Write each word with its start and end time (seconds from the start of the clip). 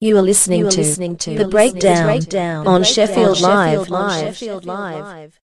You 0.00 0.16
are 0.16 0.22
listening, 0.22 0.60
You 0.60 0.68
are 0.68 0.70
to, 0.70 0.78
listening 0.78 1.16
to 1.16 1.36
the 1.36 1.48
breakdown, 1.48 2.06
Breakdown 2.06 2.68
on 2.68 2.74
on 2.76 2.84
Sheffield 2.84 3.40
Live. 3.40 3.88
Sheffield 3.88 3.90
Live. 3.90 4.36
Sheffield 4.36 4.64
Live. 4.64 5.40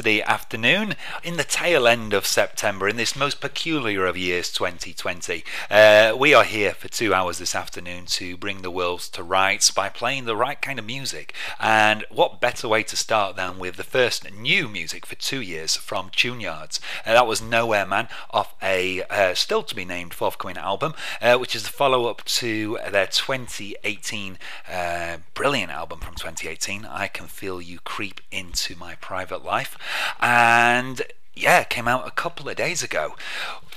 Saturday 0.00 0.22
afternoon. 0.22 0.94
In 1.22 1.36
the 1.36 1.44
tail 1.70 1.86
end 1.86 2.12
of 2.12 2.26
September 2.26 2.88
in 2.88 2.96
this 2.96 3.14
most 3.14 3.40
peculiar 3.40 4.04
of 4.04 4.16
years 4.16 4.50
2020. 4.50 5.44
Uh, 5.70 6.12
we 6.18 6.34
are 6.34 6.42
here 6.42 6.72
for 6.72 6.88
two 6.88 7.14
hours 7.14 7.38
this 7.38 7.54
afternoon 7.54 8.06
to 8.06 8.36
bring 8.36 8.62
the 8.62 8.72
world 8.72 8.98
to 8.98 9.22
rights 9.22 9.70
by 9.70 9.88
playing 9.88 10.24
the 10.24 10.34
right 10.34 10.60
kind 10.60 10.80
of 10.80 10.84
music. 10.84 11.32
And 11.60 12.04
what 12.10 12.40
better 12.40 12.66
way 12.66 12.82
to 12.82 12.96
start 12.96 13.36
than 13.36 13.60
with 13.60 13.76
the 13.76 13.84
first 13.84 14.28
new 14.32 14.68
music 14.68 15.06
for 15.06 15.14
two 15.14 15.40
years 15.40 15.76
from 15.76 16.10
Tune-Yards? 16.10 16.80
Uh, 17.06 17.12
that 17.12 17.28
was 17.28 17.40
Nowhere 17.40 17.86
Man 17.86 18.08
off 18.32 18.52
a 18.60 19.04
uh, 19.04 19.34
still 19.34 19.62
to 19.62 19.76
be 19.76 19.84
named 19.84 20.12
forthcoming 20.12 20.58
album, 20.58 20.94
uh, 21.22 21.36
which 21.36 21.54
is 21.54 21.62
the 21.62 21.68
follow 21.68 22.06
up 22.06 22.24
to 22.24 22.80
their 22.90 23.06
2018 23.06 24.38
uh, 24.68 25.18
brilliant 25.34 25.70
album 25.70 26.00
from 26.00 26.16
2018, 26.16 26.84
I 26.84 27.06
Can 27.06 27.28
Feel 27.28 27.62
You 27.62 27.78
Creep 27.84 28.20
Into 28.32 28.74
My 28.74 28.96
Private 28.96 29.44
Life. 29.44 29.78
And 30.18 31.02
yeah, 31.34 31.64
came 31.64 31.88
out 31.88 32.06
a 32.06 32.10
couple 32.10 32.48
of 32.48 32.56
days 32.56 32.82
ago. 32.82 33.14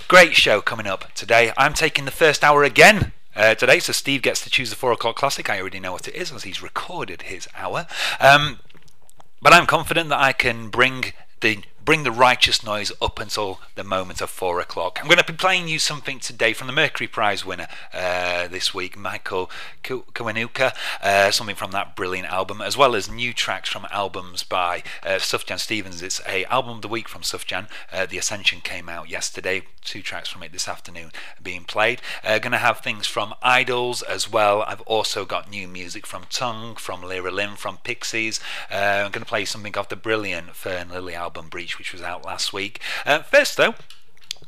Great 0.08 0.36
show 0.36 0.62
coming 0.62 0.88
up 0.88 1.14
today. 1.14 1.52
I'm 1.58 1.74
taking 1.74 2.06
the 2.06 2.12
first 2.12 2.44
hour 2.44 2.64
again. 2.64 3.14
Uh, 3.36 3.56
today, 3.56 3.80
so 3.80 3.92
Steve 3.92 4.22
gets 4.22 4.44
to 4.44 4.50
choose 4.50 4.70
the 4.70 4.76
four 4.76 4.92
o'clock 4.92 5.16
classic. 5.16 5.50
I 5.50 5.60
already 5.60 5.80
know 5.80 5.94
what 5.94 6.08
it 6.08 6.14
is 6.14 6.32
as 6.32 6.44
he's 6.44 6.62
recorded 6.62 7.24
his 7.24 7.48
hour. 7.56 7.88
Um, 8.20 8.60
but 9.42 9.54
I'm 9.54 9.66
confident 9.66 10.10
that 10.10 10.20
I 10.20 10.34
can 10.34 10.70
bring 10.70 11.14
the 11.42 11.64
bring 11.84 12.04
the 12.04 12.12
righteous 12.12 12.64
noise 12.64 12.92
up 13.02 13.20
until 13.20 13.60
the 13.76 13.84
moment 13.84 14.22
of 14.22 14.30
four 14.30 14.60
o'clock. 14.60 15.00
I'm 15.02 15.08
going 15.08 15.18
to 15.18 15.26
be 15.26 15.34
playing 15.38 15.68
you 15.68 15.80
something 15.80 16.20
today 16.20 16.54
from 16.54 16.68
the 16.68 16.74
Mercury 16.74 17.08
Prize 17.08 17.46
winner 17.46 17.68
uh, 17.94 18.48
this 18.48 18.74
week, 18.74 18.98
Michael 18.98 19.50
Kiwanuka, 19.84 20.74
uh, 21.02 21.32
something 21.32 21.56
from 21.56 21.72
that 21.72 21.96
brilliant 21.96 22.30
album, 22.30 22.62
as 22.62 22.78
well 22.78 22.96
as 22.96 23.10
new 23.10 23.34
tracks 23.34 23.70
from 23.70 23.86
albums 23.92 24.44
by 24.44 24.84
uh, 25.04 25.20
Sufjan 25.20 25.60
Stevens. 25.60 26.02
It's 26.02 26.22
a 26.28 26.46
album 26.46 26.78
of 26.78 26.82
the 26.82 26.88
week 26.88 27.10
from 27.10 27.22
Sufjan. 27.22 27.68
Uh, 27.92 28.06
the 28.06 28.18
Ascension 28.18 28.62
came 28.62 28.88
out 28.88 29.10
yesterday. 29.10 29.64
Two 29.84 30.02
tracks 30.02 30.30
from 30.30 30.44
it 30.44 30.54
this 30.54 30.70
afternoon 30.70 31.12
being 31.42 31.66
played. 31.66 32.02
Uh, 32.24 32.40
going 32.40 32.54
to 32.54 32.58
have 32.58 32.80
things 32.80 33.06
from 33.06 33.34
Idles 33.42 34.02
as 34.02 34.32
well. 34.32 34.62
I've 34.62 34.82
also 34.82 35.26
got 35.26 35.50
new 35.50 35.68
music 35.68 36.08
from 36.08 36.24
Tunng, 36.30 36.80
from 36.80 37.04
Lera 37.04 37.32
Lynn, 37.32 37.58
from 37.58 37.78
Pixies. 37.84 38.40
Uh, 38.72 39.04
I'm 39.06 39.12
going 39.12 39.26
to 39.26 39.30
play 39.30 39.44
something 39.44 39.78
off 39.78 39.90
the 39.90 39.98
brilliant 39.98 40.52
Fenne 40.52 40.90
Lily 40.90 41.16
album 41.16 41.50
Breach, 41.50 41.73
which 41.78 41.94
was 41.94 42.02
out 42.02 42.26
last 42.26 42.54
week. 42.54 42.80
Uh, 43.06 43.20
first, 43.20 43.58
though, 43.58 43.76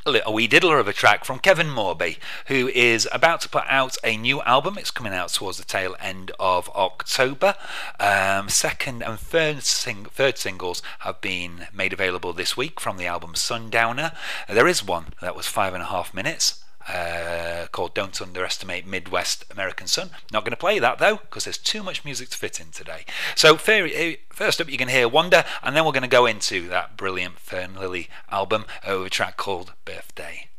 a 0.05 0.11
little 0.11 0.33
wee 0.33 0.47
diddler 0.47 0.77
of 0.77 0.87
a 0.87 0.93
track 0.93 1.25
from 1.25 1.39
Kevin 1.39 1.67
Morby, 1.67 2.17
who 2.47 2.67
is 2.67 3.07
about 3.11 3.41
to 3.41 3.49
put 3.49 3.63
out 3.67 3.97
a 4.03 4.17
new 4.17 4.41
album. 4.43 4.77
It's 4.77 4.91
coming 4.91 5.13
out 5.13 5.29
towards 5.29 5.57
the 5.57 5.63
tail 5.63 5.95
end 5.99 6.31
of 6.39 6.69
October. 6.75 7.55
Um, 7.99 8.49
second 8.49 9.01
and 9.01 9.19
third, 9.19 9.63
sing- 9.63 10.05
third 10.05 10.37
singles 10.37 10.83
have 10.99 11.21
been 11.21 11.67
made 11.73 11.91
available 11.91 12.33
this 12.33 12.55
week 12.55 12.79
from 12.79 12.97
the 12.97 13.07
album 13.07 13.33
Sundowner. 13.33 14.11
There 14.47 14.67
is 14.67 14.85
one 14.85 15.13
that 15.21 15.35
was 15.35 15.47
five 15.47 15.73
and 15.73 15.81
a 15.81 15.87
half 15.87 16.13
minutes 16.13 16.64
uh, 16.87 17.67
called 17.71 17.93
Don't 17.93 18.21
Underestimate 18.21 18.85
Midwest 18.85 19.45
American 19.51 19.87
Sun. 19.87 20.11
Not 20.31 20.43
going 20.43 20.51
to 20.51 20.57
play 20.57 20.79
that 20.79 20.99
though, 20.99 21.17
because 21.17 21.45
there's 21.45 21.57
too 21.57 21.83
much 21.83 22.05
music 22.05 22.29
to 22.29 22.37
fit 22.37 22.59
in 22.59 22.71
today. 22.71 23.05
So, 23.35 23.57
eh, 23.67 24.15
first 24.29 24.61
up, 24.61 24.69
you 24.69 24.77
can 24.77 24.89
hear 24.89 25.07
Wander, 25.07 25.43
and 25.63 25.75
then 25.75 25.85
we're 25.85 25.91
going 25.91 26.03
to 26.03 26.07
go 26.07 26.25
into 26.25 26.67
that 26.69 26.97
brilliant 26.97 27.37
Fenne 27.37 27.77
Lily 27.77 28.09
album 28.31 28.65
over 28.85 29.05
a 29.05 29.09
track 29.09 29.37
called 29.37 29.73
Birthday. 29.83 30.49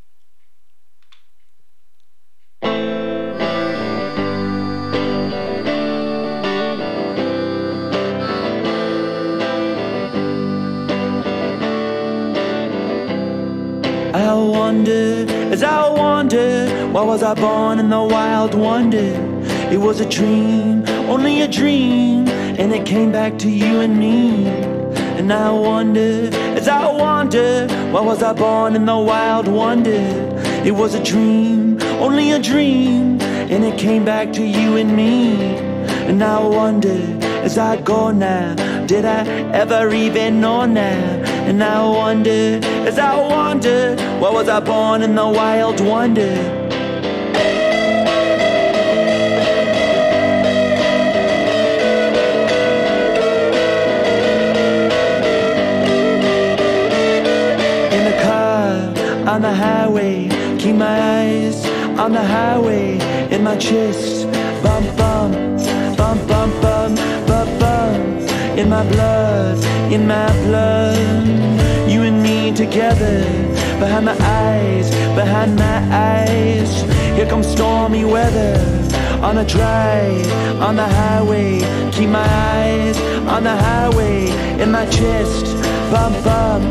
I 14.19 14.33
wonder, 14.33 15.27
as 15.53 15.63
I 15.63 15.89
wonder, 15.89 16.69
why 16.93 17.03
was 17.03 17.23
I 17.23 17.35
born 17.35 17.79
in 17.79 17.89
the 17.91 18.03
wild 18.03 18.55
wonder? 18.55 19.09
It 19.71 19.79
was 19.79 20.01
a 20.01 20.09
dream, 20.09 20.85
only 21.09 21.41
a 21.43 21.49
dream, 21.49 22.29
and 22.29 22.73
it 22.73 22.85
came 22.85 23.13
back 23.13 23.39
to 23.39 23.51
you 23.51 23.81
and 23.81 23.99
me. 23.99 24.47
And 25.19 25.33
I 25.33 25.51
wonder, 25.51 26.31
as 26.59 26.69
I 26.69 26.91
wonder, 26.91 27.67
why 27.93 28.01
was 28.01 28.23
I 28.23 28.33
born 28.33 28.77
in 28.77 28.85
the 28.87 28.99
wild 28.99 29.49
wonder? 29.49 30.01
It 30.65 30.73
was 30.73 30.95
a 30.95 31.03
dream, 31.03 31.81
only 32.01 32.33
a 32.33 32.39
dream, 32.39 33.21
and 33.21 33.65
it 33.65 33.79
came 33.79 34.05
back 34.05 34.33
to 34.35 34.43
you 34.45 34.77
and 34.77 34.97
me. 34.97 35.76
And 36.09 36.23
I 36.23 36.39
wonder, 36.39 36.99
as 37.43 37.59
I 37.59 37.81
go 37.81 38.13
now, 38.13 38.55
did 38.87 39.05
I 39.05 39.27
ever 39.53 39.93
even 39.93 40.41
know 40.41 40.65
now? 40.65 41.25
And 41.49 41.63
I 41.63 41.83
wonder, 41.85 42.61
as 42.87 42.97
I 42.99 43.17
wonder, 43.17 43.97
why 44.21 44.31
was 44.31 44.49
I 44.49 44.61
born 44.61 45.03
in 45.03 45.17
the 45.17 45.27
wild 45.27 45.81
wonder? 45.81 46.23
In 57.97 58.03
the 58.11 58.17
car, 58.23 59.29
on 59.35 59.43
the 59.43 59.53
highway, 59.53 60.29
keep 60.61 60.77
my 60.77 60.99
eyes 61.19 61.67
on 61.99 62.13
the 62.13 62.25
highway, 62.25 62.97
in 63.35 63.43
my 63.43 63.57
chest, 63.57 64.31
bump, 64.63 64.97
bump 64.97 65.56
in 68.67 68.71
my 68.71 68.89
blood, 68.89 69.65
in 69.93 70.09
my 70.09 70.29
blood, 70.43 71.89
you 71.89 72.03
and 72.03 72.21
me 72.21 72.53
together, 72.53 73.23
behind 73.79 74.07
my 74.07 74.17
eyes, 74.21 74.91
behind 75.15 75.55
my 75.55 75.79
eyes, 75.93 76.83
here 77.15 77.27
comes 77.27 77.47
stormy 77.47 78.05
weather, 78.05 78.57
on 79.23 79.39
a 79.39 79.45
drive, 79.45 80.33
on 80.61 80.75
the 80.75 80.89
highway, 81.01 81.61
keep 81.93 82.11
my 82.11 82.27
eyes 82.27 82.99
on 83.29 83.45
the 83.45 83.57
highway, 83.57 84.31
in 84.61 84.73
my 84.73 84.85
chest, 84.87 85.47
bump 85.93 86.17
bump, 86.25 86.65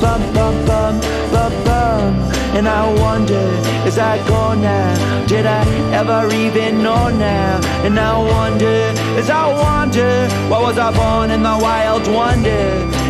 bump 0.00 0.24
bump 0.34 0.66
bump, 0.66 1.02
bump 1.30 1.64
bump, 1.66 2.33
and 2.56 2.68
I 2.68 2.82
wonder, 3.02 3.46
as 3.84 3.98
I 3.98 4.16
go 4.28 4.54
now, 4.54 5.26
did 5.26 5.44
I 5.44 5.64
ever 5.92 6.32
even 6.32 6.82
know 6.82 7.08
now? 7.10 7.60
And 7.84 7.98
I 7.98 8.16
wonder, 8.16 8.94
as 9.18 9.28
I 9.28 9.46
wonder, 9.52 10.28
why 10.48 10.62
was 10.62 10.78
I 10.78 10.90
born 10.92 11.30
in 11.32 11.42
the 11.42 11.58
wild 11.60 12.06
wonder? 12.06 12.64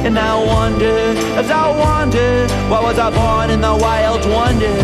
And 0.07 0.19
I 0.19 0.35
wonder, 0.53 0.97
as 1.41 1.51
I 1.51 1.67
wonder, 1.85 2.47
why 2.71 2.81
was 2.81 2.99
I 2.99 3.11
born 3.11 3.51
in 3.51 3.61
the 3.61 3.77
wild 3.77 4.25
wonder? 4.31 4.77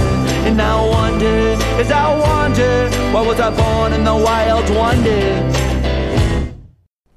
And 0.46 0.60
I 0.60 0.76
wonder, 0.86 1.56
as 1.80 1.90
I 1.90 2.06
wonder, 2.18 2.90
why 3.12 3.26
was 3.26 3.40
I 3.40 3.50
born 3.50 3.92
in 3.94 4.04
the 4.04 4.16
wild 4.16 4.68
wonder? 4.70 5.60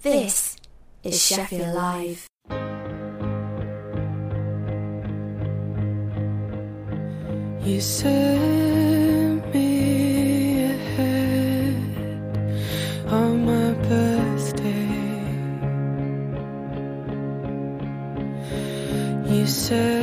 This 0.01 0.55
is 1.03 1.21
Sheffield 1.21 1.75
Live. 1.75 2.32
You 7.65 7.79
sent 7.79 9.53
me 9.53 10.65
ahead 10.65 11.75
on 13.07 13.45
my 13.45 13.71
birthday. 13.87 14.89
You 19.33 19.47
said 19.47 20.02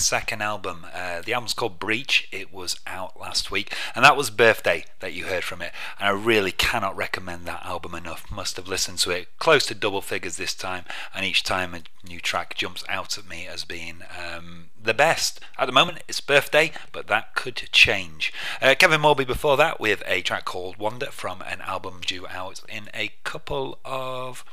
second 0.00 0.42
album. 0.42 0.86
Uh, 0.92 1.22
the 1.22 1.32
album's 1.32 1.54
called 1.54 1.78
Breach. 1.78 2.28
It 2.32 2.52
was 2.52 2.80
out 2.86 3.20
last 3.20 3.50
week, 3.50 3.74
and 3.94 4.04
that 4.04 4.16
was 4.16 4.30
Birthday 4.30 4.84
that 5.00 5.12
you 5.12 5.26
heard 5.26 5.44
from 5.44 5.62
it. 5.62 5.72
And 5.98 6.08
I 6.08 6.10
really 6.10 6.52
cannot 6.52 6.96
recommend 6.96 7.46
that 7.46 7.64
album 7.64 7.94
enough. 7.94 8.30
Must 8.30 8.56
have 8.56 8.68
listened 8.68 8.98
to 9.00 9.10
it 9.10 9.28
close 9.38 9.66
to 9.66 9.74
double 9.74 10.00
figures 10.00 10.36
this 10.36 10.54
time, 10.54 10.84
and 11.14 11.24
each 11.24 11.42
time 11.42 11.74
a 11.74 11.82
new 12.06 12.20
track 12.20 12.54
jumps 12.54 12.84
out 12.88 13.18
at 13.18 13.28
me 13.28 13.46
as 13.46 13.64
being 13.64 14.02
um, 14.18 14.70
the 14.82 14.94
best. 14.94 15.40
At 15.58 15.66
the 15.66 15.72
moment, 15.72 16.02
it's 16.08 16.20
Birthday, 16.20 16.72
but 16.92 17.06
that 17.08 17.34
could 17.34 17.56
change. 17.72 18.32
Uh, 18.60 18.74
Kevin 18.78 19.00
Morby 19.00 19.26
before 19.26 19.56
that 19.58 19.80
with 19.80 20.02
a 20.06 20.22
track 20.22 20.44
called 20.44 20.78
Wander 20.78 21.06
from 21.06 21.42
an 21.42 21.60
album 21.60 22.00
due 22.04 22.26
out 22.26 22.60
in 22.68 22.88
a 22.94 23.12
couple 23.24 23.78
of 23.84 24.44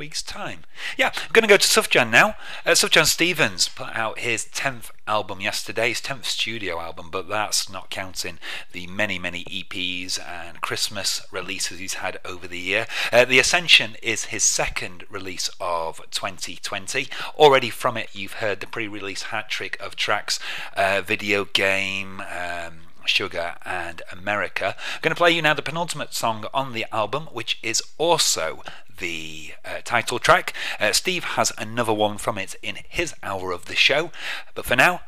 week's 0.00 0.22
time. 0.22 0.60
Yeah, 0.96 1.12
I'm 1.14 1.32
going 1.34 1.42
to 1.42 1.48
go 1.48 1.58
to 1.58 1.68
Sufjan 1.68 2.10
now. 2.10 2.34
Uh, 2.64 2.70
Sufjan 2.70 3.04
Stevens 3.04 3.68
put 3.68 3.94
out 3.94 4.18
his 4.18 4.46
10th 4.46 4.90
album 5.06 5.42
yesterday, 5.42 5.90
his 5.90 6.00
10th 6.00 6.24
studio 6.24 6.80
album, 6.80 7.10
but 7.10 7.28
that's 7.28 7.68
not 7.70 7.90
counting 7.90 8.38
the 8.72 8.86
many, 8.86 9.18
many 9.18 9.44
EPs 9.44 10.18
and 10.18 10.62
Christmas 10.62 11.20
releases 11.30 11.80
he's 11.80 11.94
had 11.94 12.18
over 12.24 12.48
the 12.48 12.58
year. 12.58 12.86
Uh, 13.12 13.26
the 13.26 13.38
Ascension 13.38 13.96
is 14.02 14.26
his 14.26 14.42
second 14.42 15.04
release 15.10 15.50
of 15.60 16.00
2020. 16.10 17.06
Already 17.36 17.68
from 17.68 17.98
it, 17.98 18.08
you've 18.14 18.40
heard 18.44 18.60
the 18.60 18.66
pre 18.66 18.88
release 18.88 19.24
hat 19.24 19.50
trick 19.50 19.78
of 19.80 19.96
tracks, 19.96 20.40
uh, 20.78 21.02
Video 21.04 21.44
Game. 21.44 22.22
Um, 22.22 22.89
Sugar 23.10 23.56
and 23.64 24.02
America. 24.12 24.76
I'm 24.94 25.00
going 25.02 25.10
to 25.10 25.18
play 25.18 25.32
you 25.32 25.42
now 25.42 25.54
the 25.54 25.62
penultimate 25.62 26.14
song 26.14 26.46
on 26.54 26.72
the 26.72 26.86
album, 26.92 27.24
which 27.32 27.58
is 27.62 27.82
also 27.98 28.62
the 28.98 29.54
uh, 29.64 29.80
title 29.84 30.18
track. 30.18 30.54
Uh, 30.78 30.92
Steve 30.92 31.24
has 31.24 31.52
another 31.58 31.92
one 31.92 32.18
from 32.18 32.38
it 32.38 32.54
in 32.62 32.78
his 32.88 33.14
hour 33.22 33.52
of 33.52 33.66
the 33.66 33.74
show, 33.74 34.10
but 34.54 34.64
for 34.64 34.76
now, 34.76 35.00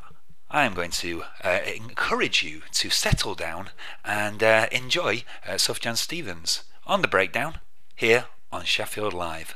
I 0.51 0.65
am 0.65 0.75
going 0.75 0.91
to 0.91 1.23
uh, 1.43 1.61
encourage 1.65 2.43
you 2.43 2.63
to 2.73 2.91
settle 2.91 3.35
down 3.35 3.71
and 4.05 4.43
uh, 4.43 4.67
enjoy 4.71 5.25
uh, 5.47 5.53
Sufjan 5.53 5.97
Stevens 5.97 6.65
on 6.87 7.01
the 7.01 7.09
breakdown 7.09 7.61
here 7.95 8.27
on 8.51 8.65
Sheffield 8.65 9.15
Live. 9.15 9.55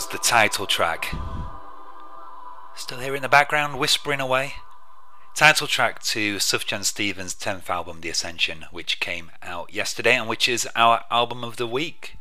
Was 0.00 0.06
the 0.06 0.16
title 0.16 0.66
track. 0.66 1.14
Still 2.74 3.00
here 3.00 3.14
in 3.14 3.20
the 3.20 3.28
background, 3.28 3.78
whispering 3.78 4.18
away. 4.18 4.54
Title 5.34 5.66
track 5.66 6.02
to 6.04 6.36
Sufjan 6.36 6.84
Stevens' 6.84 7.34
10th 7.34 7.68
album, 7.68 8.00
The 8.00 8.08
Ascension, 8.08 8.64
which 8.70 8.98
came 8.98 9.30
out 9.42 9.74
yesterday 9.74 10.16
and 10.16 10.26
which 10.26 10.48
is 10.48 10.66
our 10.74 11.04
album 11.10 11.44
of 11.44 11.58
the 11.58 11.66
week 11.66 12.16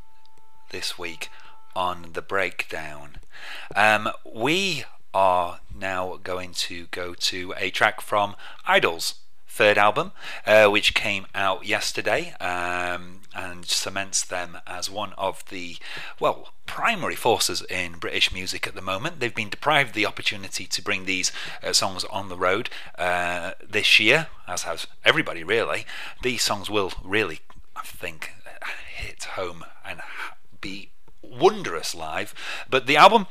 this 0.71 0.99
week 0.99 1.29
on 1.73 2.07
The 2.11 2.21
Breakdown. 2.21 3.19
Um, 3.73 4.09
we 4.25 4.83
are 5.13 5.61
now 5.73 6.19
going 6.21 6.51
to 6.55 6.87
go 6.87 7.13
to 7.13 7.53
a 7.55 7.69
track 7.69 8.01
from 8.01 8.35
Idles' 8.67 9.13
third 9.49 9.77
album, 9.77 10.11
uh, 10.45 10.67
which 10.67 10.93
came 10.93 11.25
out 11.35 11.65
yesterday 11.65 12.33
um, 12.39 13.21
and 13.35 13.65
cements 13.65 14.23
them 14.23 14.59
as 14.65 14.89
one 14.89 15.11
of 15.17 15.43
the, 15.49 15.77
well, 16.19 16.53
primary 16.65 17.15
forces 17.15 17.61
in 17.63 17.93
British 17.93 18.31
music 18.31 18.67
at 18.67 18.75
the 18.75 18.81
moment. 18.81 19.19
They've 19.19 19.33
been 19.33 19.49
deprived 19.49 19.95
the 19.95 20.05
opportunity 20.05 20.65
to 20.67 20.81
bring 20.81 21.05
these 21.05 21.31
uh, 21.63 21.73
songs 21.73 22.05
on 22.05 22.29
the 22.29 22.37
road 22.37 22.69
uh, 22.97 23.51
this 23.67 23.99
year, 23.99 24.27
as 24.47 24.63
has 24.63 24.87
everybody 25.03 25.43
really. 25.43 25.85
These 26.21 26.43
songs 26.43 26.69
will 26.69 26.93
really, 27.03 27.39
I 27.75 27.81
think, 27.81 28.31
hit 28.95 29.23
home 29.23 29.65
and 29.83 30.01
be 30.61 30.91
wondrous 31.21 31.95
live. 31.95 32.33
But 32.69 32.85
the 32.85 32.97
album 32.97 33.27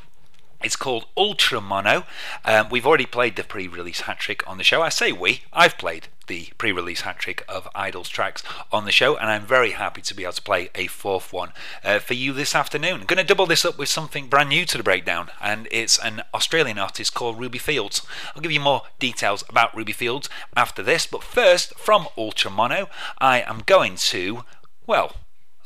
it's 0.62 0.77
called 0.77 1.07
Ultra 1.16 1.61
Mono. 1.61 2.05
Um, 2.44 2.68
we've 2.68 2.87
already 2.87 3.07
played 3.07 3.37
the 3.37 3.44
pre 3.44 3.68
release 3.68 4.03
hat 4.03 4.18
trick 4.18 4.47
on 4.49 4.59
the 4.59 4.64
show. 4.64 4.83
I 4.83 4.88
say 4.88 5.12
we, 5.12 5.42
I've 5.53 5.79
played 5.79 6.09
the 6.27 6.49
pre 6.59 6.73
release 6.73 7.03
hat 7.03 7.18
trick 7.18 7.44
of 7.49 7.68
Idles 7.75 8.09
tracks 8.09 8.42
on 8.73 8.85
the 8.85 8.92
show, 8.92 9.16
and 9.16 9.31
I'm 9.31 9.47
very 9.47 9.71
happy 9.73 10.03
to 10.03 10.14
be 10.14 10.25
able 10.25 10.33
to 10.33 10.42
play 10.42 10.71
a 10.75 10.88
fourth 10.88 11.33
one 11.33 11.53
uh, 11.85 12.01
for 12.01 12.14
you 12.14 12.33
this 12.33 12.55
afternoon. 12.55 13.01
I'm 13.01 13.07
going 13.07 13.18
to 13.18 13.25
double 13.25 13.47
this 13.47 13.64
up 13.64 13.79
with 13.79 13.88
something 13.88 14.27
brand 14.27 14.49
new 14.49 14.64
to 14.66 14.77
the 14.77 14.83
breakdown, 14.83 15.31
and 15.40 15.68
it's 15.71 15.99
an 15.99 16.23
Australian 16.35 16.79
artist 16.79 17.14
called 17.14 17.38
Ruby 17.38 17.59
Fields. 17.59 18.03
I'll 18.35 18.42
give 18.42 18.53
you 18.53 18.61
more 18.61 18.83
details 18.99 19.44
about 19.49 19.77
Ruby 19.77 19.92
Fields 19.92 20.29
after 20.57 20.83
this, 20.83 21.07
but 21.07 21.23
first, 21.23 21.79
from 21.79 22.09
Ultra 22.16 22.51
Mono, 22.51 22.88
I 23.18 23.42
am 23.42 23.62
going 23.64 23.97
to, 23.97 24.44
well, 24.87 25.14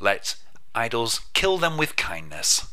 let 0.00 0.36
Idles 0.74 1.20
kill 1.34 1.58
them 1.58 1.76
with 1.76 1.96
kindness. 1.96 2.71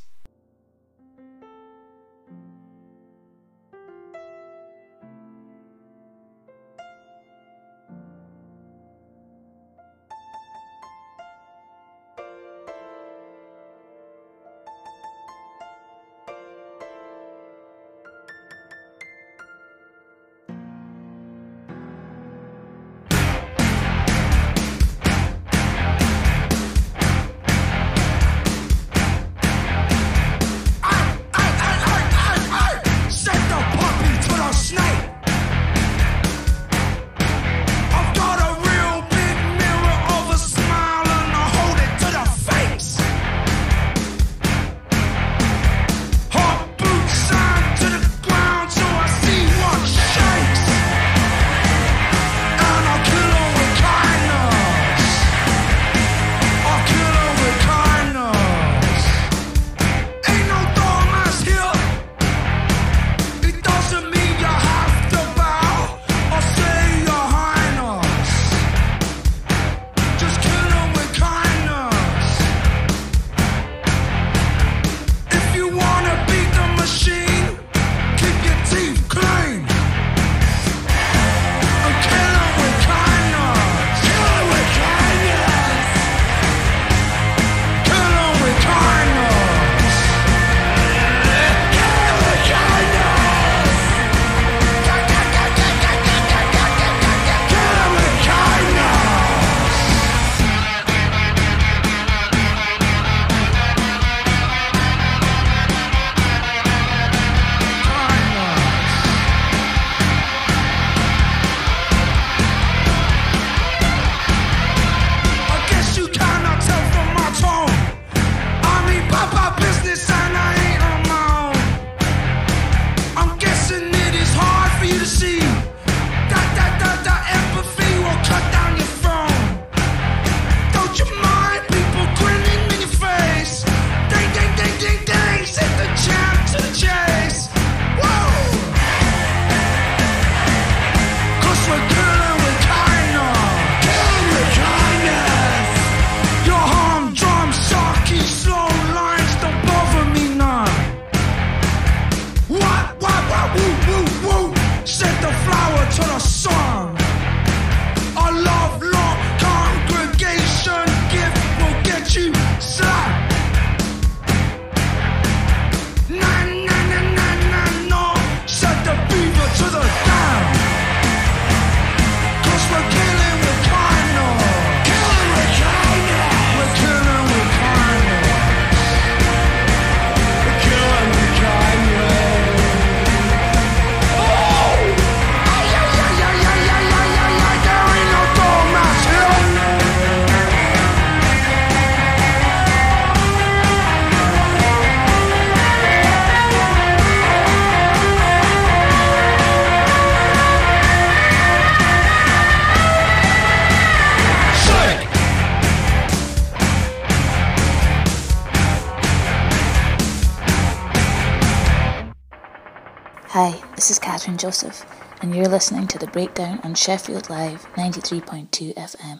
Joseph, 214.49 214.83
and 215.21 215.35
you're 215.35 215.47
listening 215.47 215.85
to 215.85 215.99
The 215.99 216.07
Breakdown 216.07 216.59
on 216.63 216.73
Sheffield 216.73 217.29
Live 217.29 217.67
93.2 217.75 218.73
FM. 218.73 219.19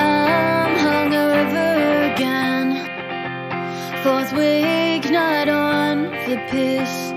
I'm 0.00 0.76
hungover 0.78 2.12
again. 2.12 2.74
Fourth 4.02 4.32
week, 4.32 5.12
not 5.12 5.48
on 5.48 6.02
the 6.28 6.36
piss. 6.50 7.12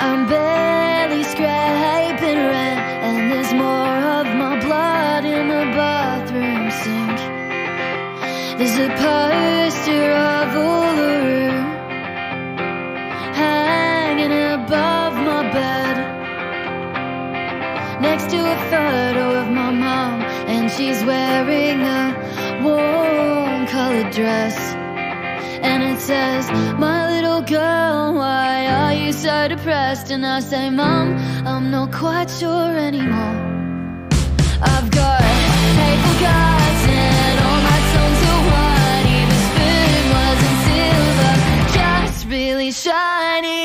I'm 0.00 0.26
barely 0.26 1.22
scraping 1.24 2.38
rent, 2.38 2.80
and 3.04 3.30
there's 3.30 3.52
more 3.52 3.98
of 4.20 4.26
my 4.38 4.58
blood 4.58 5.26
in 5.26 5.48
the 5.48 5.66
bathroom 5.76 6.70
sink. 6.70 7.18
There's 8.56 8.78
a 8.78 8.88
poster 8.96 9.33
to 18.34 18.40
a 18.52 18.58
photo 18.70 19.24
of 19.42 19.48
my 19.60 19.70
mom, 19.70 20.20
and 20.54 20.70
she's 20.74 21.00
wearing 21.04 21.80
a 22.00 22.02
warm 22.64 23.66
colored 23.66 24.10
dress. 24.12 24.56
And 25.68 25.80
it 25.90 26.00
says, 26.00 26.50
My 26.86 27.00
little 27.14 27.42
girl, 27.42 28.14
why 28.14 28.66
are 28.78 28.94
you 29.02 29.12
so 29.12 29.48
depressed? 29.48 30.10
And 30.10 30.26
I 30.26 30.40
say, 30.40 30.68
Mom, 30.70 31.06
I'm 31.46 31.70
not 31.70 31.92
quite 31.92 32.28
sure 32.40 32.72
anymore. 32.88 33.36
I've 34.72 34.90
got 34.90 35.20
hateful 35.80 36.16
cards 36.26 36.82
and 37.06 37.36
all 37.46 37.60
my 37.70 37.80
songs 37.92 38.20
are 38.32 38.42
whiny. 38.52 39.18
The 39.32 39.40
spoon 39.48 40.02
wasn't 40.18 40.58
silver, 40.68 41.34
just 41.78 42.26
really 42.26 42.70
shiny. 42.72 43.64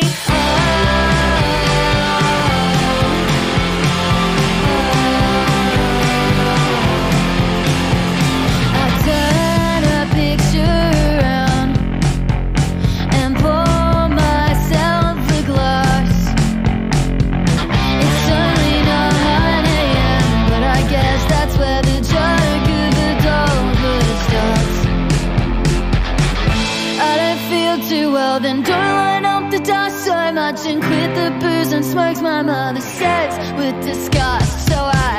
Then 28.41 28.61
don't 28.63 28.69
line 28.69 29.25
up 29.25 29.51
the 29.51 29.59
dust 29.59 30.05
so 30.05 30.31
much 30.31 30.65
and 30.65 30.81
quit 30.81 31.15
the 31.15 31.29
booze 31.41 31.73
and 31.73 31.83
smokes 31.83 32.21
my 32.21 32.41
mother 32.41 32.79
says 32.79 33.51
with 33.53 33.75
disgust. 33.83 34.67
So 34.67 34.75
I 34.75 35.18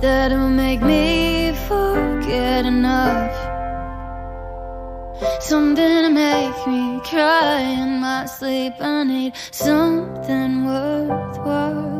that'll 0.00 0.50
make 0.50 0.80
me 0.80 1.52
forget 1.66 2.64
enough. 2.64 3.34
Something 5.40 6.02
to 6.04 6.10
make 6.10 6.66
me 6.66 7.00
cry 7.04 7.60
in 7.60 8.00
my 8.00 8.26
sleep. 8.26 8.74
I 8.80 9.04
need 9.04 9.34
something 9.50 10.66
worthwhile 10.66 11.97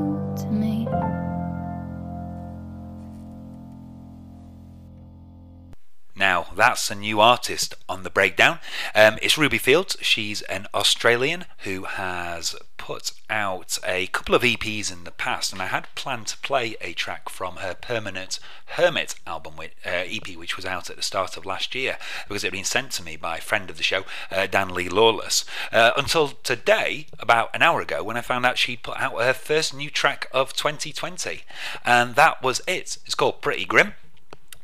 Now, 6.19 6.49
that's 6.57 6.91
a 6.91 6.97
new 6.97 7.21
artist 7.21 7.77
on 7.89 8.03
the 8.03 8.11
breakdown. 8.11 8.59
Um, 8.93 9.19
it's 9.23 9.39
Ruby 9.39 9.59
Fields. 9.59 9.97
She's 10.01 10.43
an 10.43 10.67
Australian 10.75 11.45
who 11.59 11.85
has 11.85 12.57
put 12.77 13.13
out 13.31 13.79
a 13.87 14.09
couple 14.09 14.35
of 14.35 14.43
EPs 14.43 14.91
in 14.91 15.05
the 15.05 15.13
past, 15.13 15.53
and 15.53 15.63
I 15.63 15.67
had 15.67 15.95
planned 15.95 16.27
to 16.29 16.39
play 16.39 16.75
a 16.81 16.93
track 16.93 17.29
from 17.29 17.57
her 17.57 17.75
Permanent 17.75 18.41
Hermit 18.67 19.15
album, 19.29 19.55
uh, 19.61 19.67
EP, 19.85 20.37
which 20.37 20.57
was 20.57 20.67
out 20.67 20.91
at 20.91 20.97
the 20.97 21.03
start 21.03 21.37
of 21.37 21.47
last 21.47 21.73
year, 21.77 21.99
because 22.27 22.43
it 22.43 22.49
had 22.49 22.53
been 22.53 22.65
sent 22.65 22.91
to 22.93 23.05
me 23.05 23.17
by 23.17 23.37
a 23.37 23.41
friend 23.43 23.71
of 23.71 23.77
the 23.77 23.85
show, 23.85 24.03
uh, 24.33 24.49
Dan 24.49 24.71
Lee 24.71 24.89
Lawless. 24.89 25.45
Uh, 25.71 25.93
until 25.97 26.29
today, 26.43 27.07
about 27.21 27.51
an 27.55 27.63
hour 27.63 27.81
ago, 27.81 28.03
when 28.03 28.17
I 28.17 28.23
found 28.23 28.45
out 28.45 28.59
she'd 28.59 28.83
put 28.83 28.99
out 28.99 29.21
her 29.21 29.35
first 29.35 29.73
new 29.73 29.89
track 29.89 30.27
of 30.33 30.53
2020, 30.53 31.43
and 31.85 32.17
that 32.17 32.43
was 32.43 32.61
it. 32.67 32.99
It's 33.07 33.15
called 33.15 33.41
Pretty 33.41 33.65
Grim. 33.65 33.95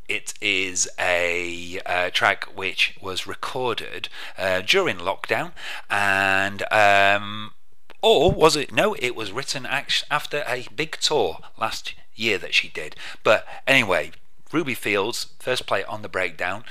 It 0.08 0.34
is 0.40 0.88
a 0.98 1.80
uh, 1.86 2.10
track 2.10 2.44
which 2.54 2.96
was 3.00 3.26
recorded 3.26 4.08
uh, 4.36 4.60
during 4.60 4.98
lockdown, 4.98 5.52
and 5.88 6.62
um, 6.72 7.52
or 8.02 8.30
was 8.30 8.54
it? 8.54 8.70
No, 8.70 8.94
it 8.98 9.16
was 9.16 9.32
written 9.32 9.64
after 9.66 10.44
a 10.46 10.66
big 10.76 10.98
tour 11.00 11.38
last 11.58 11.94
year 12.14 12.36
that 12.38 12.54
she 12.54 12.68
did. 12.68 12.96
But 13.22 13.46
anyway, 13.66 14.12
Ruby 14.52 14.74
Fields 14.74 15.28
first 15.38 15.66
play 15.66 15.84
on 15.84 16.02
the 16.02 16.08
breakdown. 16.08 16.64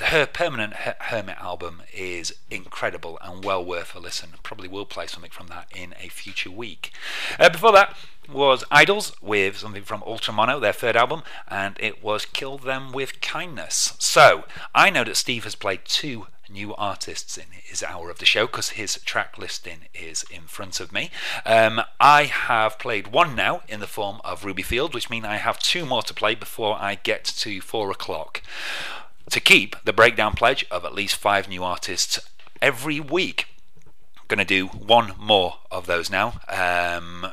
Her 0.00 0.26
permanent 0.26 0.74
Her- 0.74 0.96
Hermit 1.00 1.38
album 1.38 1.82
is 1.92 2.34
incredible 2.50 3.18
and 3.22 3.44
well 3.44 3.64
worth 3.64 3.94
a 3.94 4.00
listen. 4.00 4.30
Probably 4.42 4.68
will 4.68 4.86
play 4.86 5.06
something 5.06 5.30
from 5.30 5.46
that 5.46 5.68
in 5.74 5.94
a 5.98 6.08
future 6.08 6.50
week. 6.50 6.92
Uh, 7.38 7.48
before 7.48 7.72
that 7.72 7.96
was 8.28 8.64
Idles 8.70 9.12
with 9.20 9.58
something 9.58 9.82
from 9.82 10.02
Ultramono, 10.02 10.60
their 10.60 10.72
third 10.72 10.96
album, 10.96 11.22
and 11.48 11.76
it 11.80 12.02
was 12.02 12.26
Kill 12.26 12.58
Them 12.58 12.92
with 12.92 13.20
Kindness. 13.20 13.94
So 13.98 14.44
I 14.74 14.90
know 14.90 15.04
that 15.04 15.16
Steve 15.16 15.44
has 15.44 15.54
played 15.54 15.84
two 15.84 16.26
new 16.48 16.74
artists 16.74 17.36
in 17.36 17.46
his 17.62 17.82
hour 17.82 18.10
of 18.10 18.18
the 18.18 18.26
show 18.26 18.46
because 18.46 18.70
his 18.70 19.00
track 19.04 19.38
listing 19.38 19.86
is 19.94 20.24
in 20.30 20.42
front 20.42 20.80
of 20.80 20.92
me. 20.92 21.10
Um, 21.44 21.80
I 22.00 22.24
have 22.24 22.78
played 22.78 23.08
one 23.08 23.34
now 23.34 23.62
in 23.68 23.80
the 23.80 23.86
form 23.86 24.20
of 24.24 24.44
Ruby 24.44 24.62
Field, 24.62 24.94
which 24.94 25.10
means 25.10 25.24
I 25.24 25.36
have 25.36 25.58
two 25.58 25.84
more 25.84 26.02
to 26.02 26.14
play 26.14 26.34
before 26.34 26.76
I 26.78 26.96
get 26.96 27.24
to 27.24 27.60
four 27.60 27.90
o'clock. 27.90 28.42
To 29.30 29.40
keep 29.40 29.76
the 29.84 29.92
breakdown 29.92 30.34
pledge 30.34 30.66
of 30.70 30.84
at 30.84 30.94
least 30.94 31.16
five 31.16 31.48
new 31.48 31.64
artists 31.64 32.18
every 32.60 33.00
week, 33.00 33.48
going 34.28 34.38
to 34.38 34.44
do 34.44 34.66
one 34.66 35.12
more 35.18 35.58
of 35.70 35.86
those 35.86 36.10
now. 36.10 36.40
Um, 36.48 37.26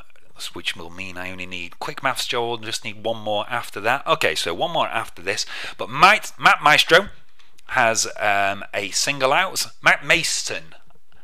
which 0.48 0.76
will 0.76 0.90
mean 0.90 1.18
I 1.18 1.32
only 1.32 1.46
need 1.46 1.80
quick 1.80 2.04
maths, 2.04 2.28
Joel. 2.28 2.58
Just 2.58 2.84
need 2.84 3.04
one 3.04 3.22
more 3.22 3.46
after 3.50 3.80
that. 3.82 4.06
Okay, 4.06 4.36
so 4.36 4.54
one 4.54 4.72
more 4.72 4.88
after 4.88 5.22
this. 5.22 5.46
But 5.78 5.90
Matt, 5.90 6.34
Maestro 6.40 7.10
has 7.68 8.08
um, 8.20 8.64
a 8.74 8.92
single 8.92 9.32
out. 9.32 9.66
Matt 9.82 10.06
Maeson 10.06 10.76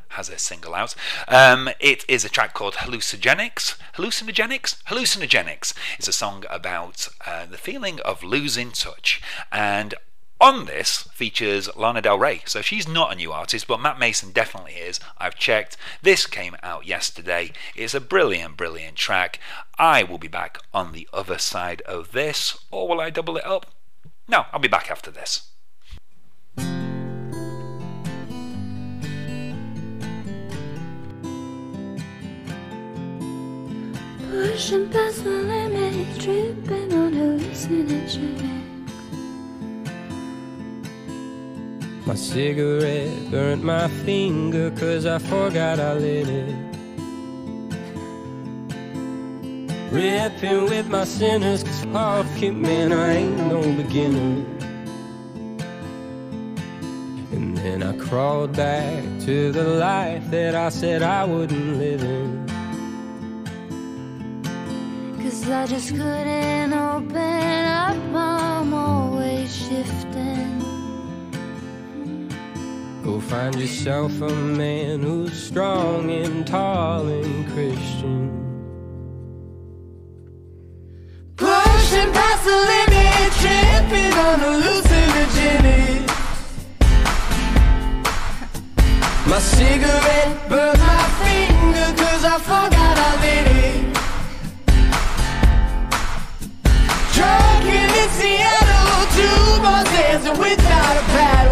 has 0.09 0.29
a 0.29 0.39
single 0.39 0.73
out. 0.73 0.95
Um, 1.27 1.69
it 1.79 2.05
is 2.07 2.25
a 2.25 2.29
track 2.29 2.53
called 2.53 2.75
Hallucinogenics. 2.75 3.77
Hallucinogenics? 3.95 4.83
Hallucinogenics 4.83 5.73
is 5.99 6.07
a 6.07 6.13
song 6.13 6.43
about 6.49 7.07
uh, 7.25 7.45
the 7.45 7.57
feeling 7.57 7.99
of 8.01 8.23
losing 8.23 8.71
touch. 8.71 9.21
And 9.51 9.93
on 10.39 10.65
this 10.65 11.03
features 11.13 11.69
Lana 11.75 12.01
Del 12.01 12.19
Rey. 12.19 12.41
So 12.45 12.61
she's 12.61 12.87
not 12.87 13.11
a 13.11 13.15
new 13.15 13.31
artist, 13.31 13.67
but 13.67 13.79
Matt 13.79 13.99
Maeson 13.99 14.31
definitely 14.31 14.73
is. 14.73 14.99
I've 15.17 15.35
checked. 15.35 15.77
This 16.01 16.25
came 16.25 16.55
out 16.63 16.85
yesterday. 16.85 17.51
It's 17.75 17.93
a 17.93 18.01
brilliant, 18.01 18.57
brilliant 18.57 18.95
track. 18.95 19.39
I 19.77 20.03
will 20.03 20.17
be 20.17 20.27
back 20.27 20.59
on 20.73 20.91
the 20.91 21.07
other 21.11 21.37
side 21.37 21.81
of 21.81 22.11
this, 22.11 22.57
or 22.71 22.87
will 22.87 23.01
I 23.01 23.09
double 23.09 23.37
it 23.37 23.45
up? 23.45 23.67
No, 24.27 24.45
I'll 24.51 24.59
be 24.59 24.67
back 24.67 24.91
after 24.91 25.11
this. 25.11 25.49
Pushing 34.29 34.89
past 34.89 35.23
the 35.23 35.29
limit, 35.29 36.19
tripping 36.19 36.93
on 36.93 37.13
hallucinogens. 37.13 38.66
My 42.07 42.15
cigarette 42.15 43.29
burnt 43.29 43.65
my 43.65 43.89
finger 43.89 44.71
cause 44.71 45.05
I 45.05 45.17
forgot 45.17 45.77
I 45.77 45.93
lit 45.95 46.29
it. 46.29 46.55
Ripping 49.91 50.63
with 50.69 50.87
my 50.87 51.03
sinners 51.03 51.63
cause 51.63 51.83
fuck 51.91 52.41
it, 52.41 52.53
man, 52.53 52.93
I 52.93 53.11
ain't 53.17 53.37
no 53.37 53.61
beginner. 53.73 54.45
And 57.33 57.57
then 57.57 57.83
I 57.83 57.91
crawled 57.97 58.55
back 58.55 59.03
to 59.25 59.51
the 59.51 59.65
life 59.65 60.31
that 60.31 60.55
I 60.55 60.69
said 60.69 61.03
I 61.03 61.25
wouldn't 61.25 61.77
live 61.77 62.03
in. 62.03 62.47
Cause 65.21 65.49
I 65.49 65.67
just 65.67 65.89
couldn't 65.89 66.71
open 66.71 67.65
up, 67.65 67.97
I'm 68.15 68.73
always 68.73 69.53
shifting. 69.53 70.56
Go 73.07 73.21
find 73.21 73.55
yourself 73.55 74.19
a 74.19 74.29
man 74.29 74.99
who's 74.99 75.31
strong 75.41 76.11
and 76.11 76.45
tall 76.45 77.07
and 77.07 77.47
Christian. 77.53 78.27
Pushing 81.37 82.11
past 82.11 82.43
the 82.43 82.57
limit, 82.71 83.31
tripping 83.39 84.13
on 84.25 84.39
hallucinogenic. 84.43 86.03
My 89.29 89.39
cigarette 89.39 90.49
burned 90.49 90.79
my 90.79 91.03
finger 91.23 91.89
cause 92.03 92.25
I 92.25 92.37
forgot 92.39 92.95
I 93.07 93.11
lit 93.23 93.47
it. 93.63 93.79
Drunken 97.15 97.89
in 98.01 98.09
Seattle, 98.19 98.99
two 99.15 99.61
bars 99.63 99.87
dancing 99.95 100.37
without 100.37 100.97
a 100.97 101.05
paddle. 101.15 101.46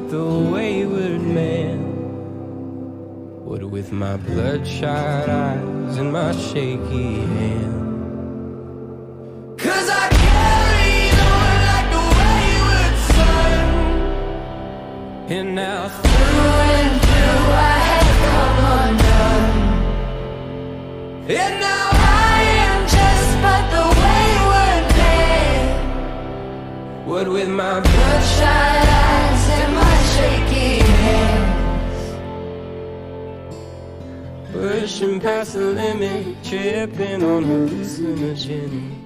But 0.00 0.10
the 0.10 0.24
wayward 0.52 1.20
man. 1.20 1.78
What 3.44 3.62
with 3.64 3.92
my 3.92 4.16
bloodshot 4.16 5.28
eyes 5.28 5.96
and 5.98 6.12
my 6.12 6.32
shaky 6.32 7.20
hand. 7.36 7.98
Cause 9.58 9.88
I 9.90 10.08
carried 10.26 11.18
on 11.34 11.54
like 11.70 11.88
the 11.96 12.04
wayward 12.20 12.96
son. 13.14 13.60
And 15.36 15.54
now 15.54 15.88
Through 15.88 16.60
and 16.78 17.00
through 17.02 17.44
I 17.52 17.78
had 17.90 18.08
come 18.28 18.58
undone. 18.82 19.52
And 21.40 21.54
now 21.60 21.88
I 21.92 22.36
am 22.68 22.78
just 22.96 23.30
but 23.44 23.64
the 23.76 23.86
wayward 24.02 24.84
man. 24.98 25.64
what 27.06 27.26
with 27.28 27.48
my 27.48 27.80
Bloodshot 27.80 28.89
Pushing 34.80 35.20
past 35.20 35.52
the 35.52 35.60
limit, 35.60 36.42
tripping 36.42 37.22
on 37.22 37.44
hallucinogenics. 37.44 38.96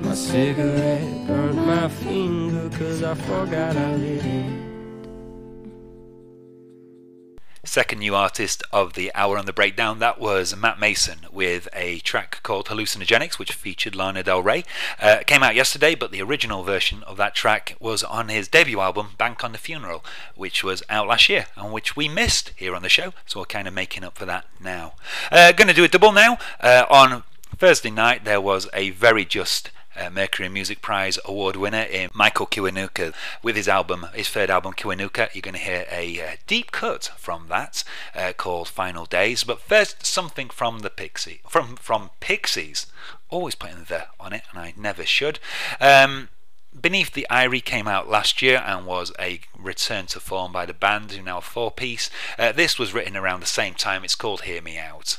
My 0.00 0.14
cigarette 0.14 1.26
burnt 1.26 1.56
my 1.56 1.88
finger 1.90 2.70
cause 2.78 3.02
I 3.02 3.14
forgot 3.16 3.76
I 3.76 3.96
lit 3.96 4.24
it. 4.24 4.67
Second 7.78 8.00
new 8.00 8.16
artist 8.16 8.64
of 8.72 8.94
the 8.94 9.12
hour 9.14 9.38
on 9.38 9.46
the 9.46 9.52
breakdown, 9.52 10.00
that 10.00 10.18
was 10.18 10.56
Matt 10.56 10.80
Maeson 10.80 11.26
with 11.30 11.68
a 11.72 12.00
track 12.00 12.40
called 12.42 12.66
Hallucinogenics, 12.66 13.38
which 13.38 13.52
featured 13.52 13.94
Lana 13.94 14.24
Del 14.24 14.42
Rey. 14.42 14.64
Uh, 15.00 15.18
came 15.24 15.44
out 15.44 15.54
yesterday, 15.54 15.94
but 15.94 16.10
the 16.10 16.20
original 16.20 16.64
version 16.64 17.04
of 17.04 17.16
that 17.18 17.36
track 17.36 17.76
was 17.78 18.02
on 18.02 18.30
his 18.30 18.48
debut 18.48 18.80
album, 18.80 19.10
Bank 19.16 19.44
on 19.44 19.52
the 19.52 19.58
Funeral, 19.58 20.04
which 20.34 20.64
was 20.64 20.82
out 20.90 21.06
last 21.06 21.28
year 21.28 21.46
and 21.54 21.72
which 21.72 21.94
we 21.94 22.08
missed 22.08 22.50
here 22.56 22.74
on 22.74 22.82
the 22.82 22.88
show. 22.88 23.14
So 23.26 23.38
we're 23.38 23.46
kind 23.46 23.68
of 23.68 23.74
making 23.74 24.02
up 24.02 24.18
for 24.18 24.26
that 24.26 24.46
now. 24.58 24.94
Uh, 25.30 25.52
Going 25.52 25.68
to 25.68 25.72
do 25.72 25.84
a 25.84 25.88
double 25.88 26.10
now. 26.10 26.36
Uh, 26.58 26.84
on 26.90 27.22
Thursday 27.56 27.90
night, 27.90 28.24
there 28.24 28.40
was 28.40 28.68
a 28.74 28.90
very 28.90 29.24
just 29.24 29.70
uh, 29.98 30.10
Mercury 30.10 30.48
Music 30.48 30.80
Prize 30.80 31.18
award 31.24 31.56
winner 31.56 31.82
in 31.82 32.10
Michael 32.12 32.46
Kiwanuka 32.46 33.12
with 33.42 33.56
his 33.56 33.68
album, 33.68 34.06
his 34.14 34.28
third 34.28 34.50
album 34.50 34.72
Kiwanuka. 34.74 35.34
You're 35.34 35.42
going 35.42 35.54
to 35.54 35.60
hear 35.60 35.86
a 35.90 36.20
uh, 36.20 36.36
deep 36.46 36.72
cut 36.72 37.10
from 37.16 37.46
that 37.48 37.84
uh, 38.14 38.32
called 38.36 38.68
Final 38.68 39.06
Days. 39.06 39.44
But 39.44 39.60
first, 39.60 40.06
something 40.06 40.50
from 40.50 40.80
the 40.80 40.90
Pixie, 40.90 41.40
from 41.48 41.76
from 41.76 42.10
Pixies. 42.20 42.86
Always 43.30 43.54
putting 43.54 43.84
the 43.84 44.06
on 44.18 44.32
it, 44.32 44.42
and 44.50 44.60
I 44.60 44.74
never 44.76 45.04
should. 45.04 45.38
Um, 45.80 46.28
Beneath 46.78 47.12
the 47.12 47.26
Eyrie 47.30 47.62
came 47.62 47.88
out 47.88 48.08
last 48.08 48.42
year 48.42 48.62
and 48.64 48.86
was 48.86 49.10
a 49.18 49.40
return 49.58 50.06
to 50.08 50.20
form 50.20 50.52
by 50.52 50.66
the 50.66 50.74
band, 50.74 51.10
who 51.12 51.22
now 51.22 51.40
four 51.40 51.70
piece. 51.70 52.10
Uh, 52.38 52.52
this 52.52 52.78
was 52.78 52.92
written 52.94 53.16
around 53.16 53.40
the 53.40 53.46
same 53.46 53.74
time. 53.74 54.04
It's 54.04 54.14
called 54.14 54.42
Hear 54.42 54.62
Me 54.62 54.78
Out. 54.78 55.18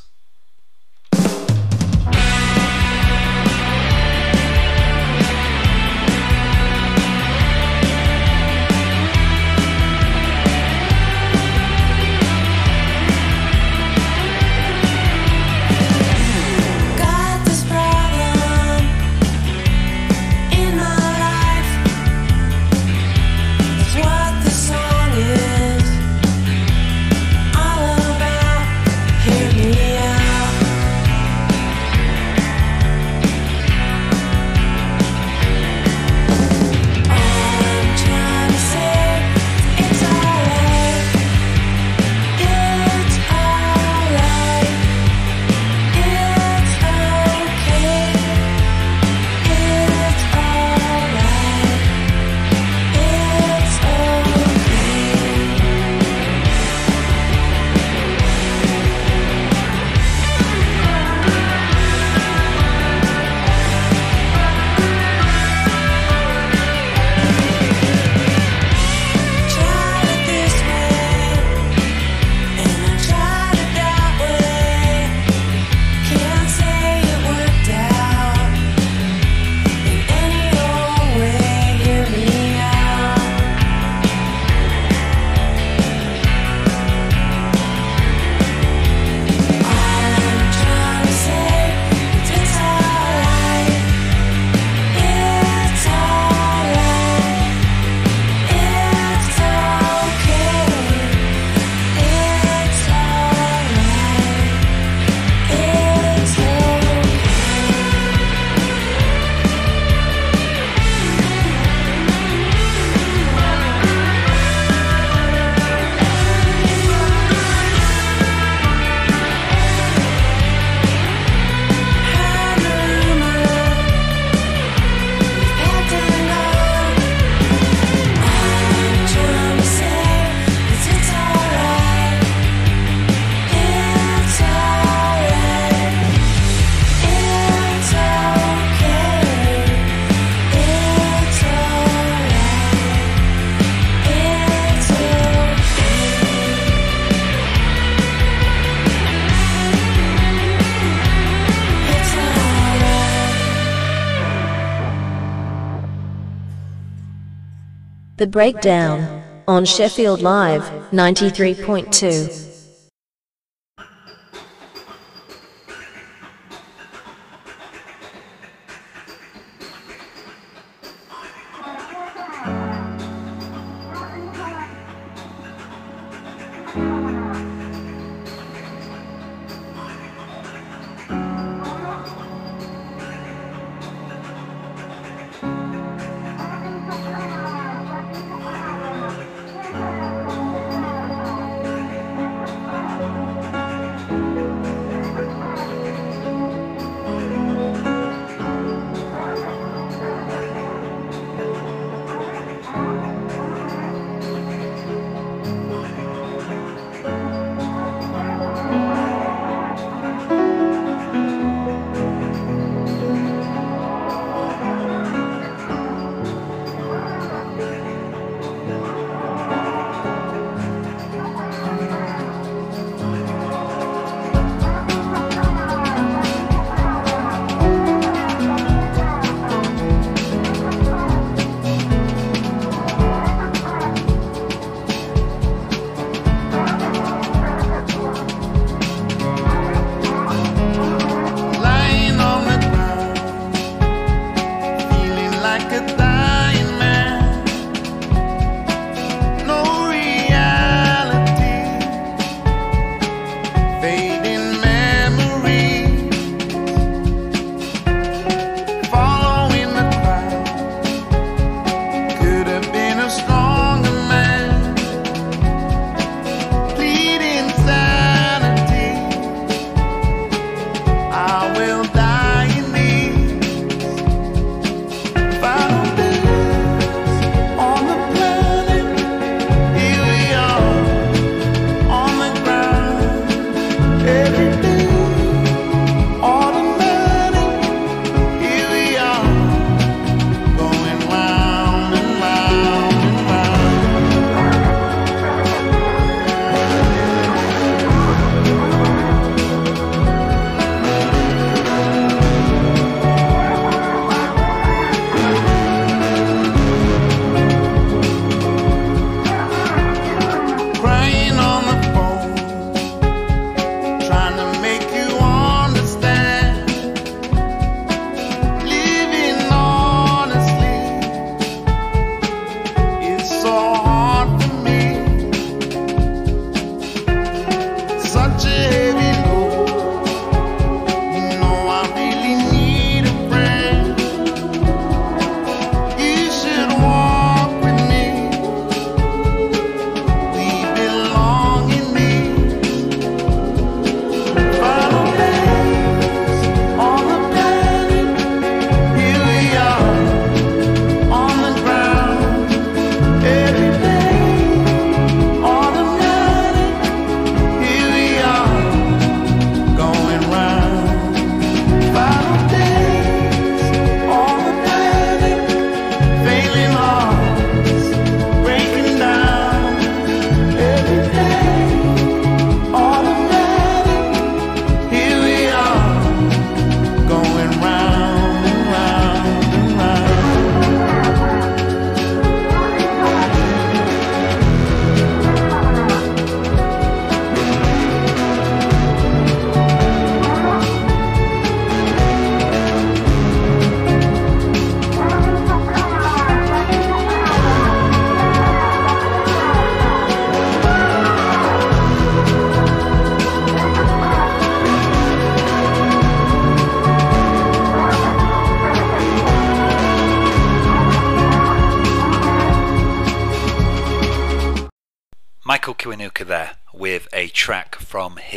Breakdown 158.30 159.24
on 159.48 159.66
Sheffield 159.66 160.22
Live 160.22 160.62
93.2. 160.92 162.49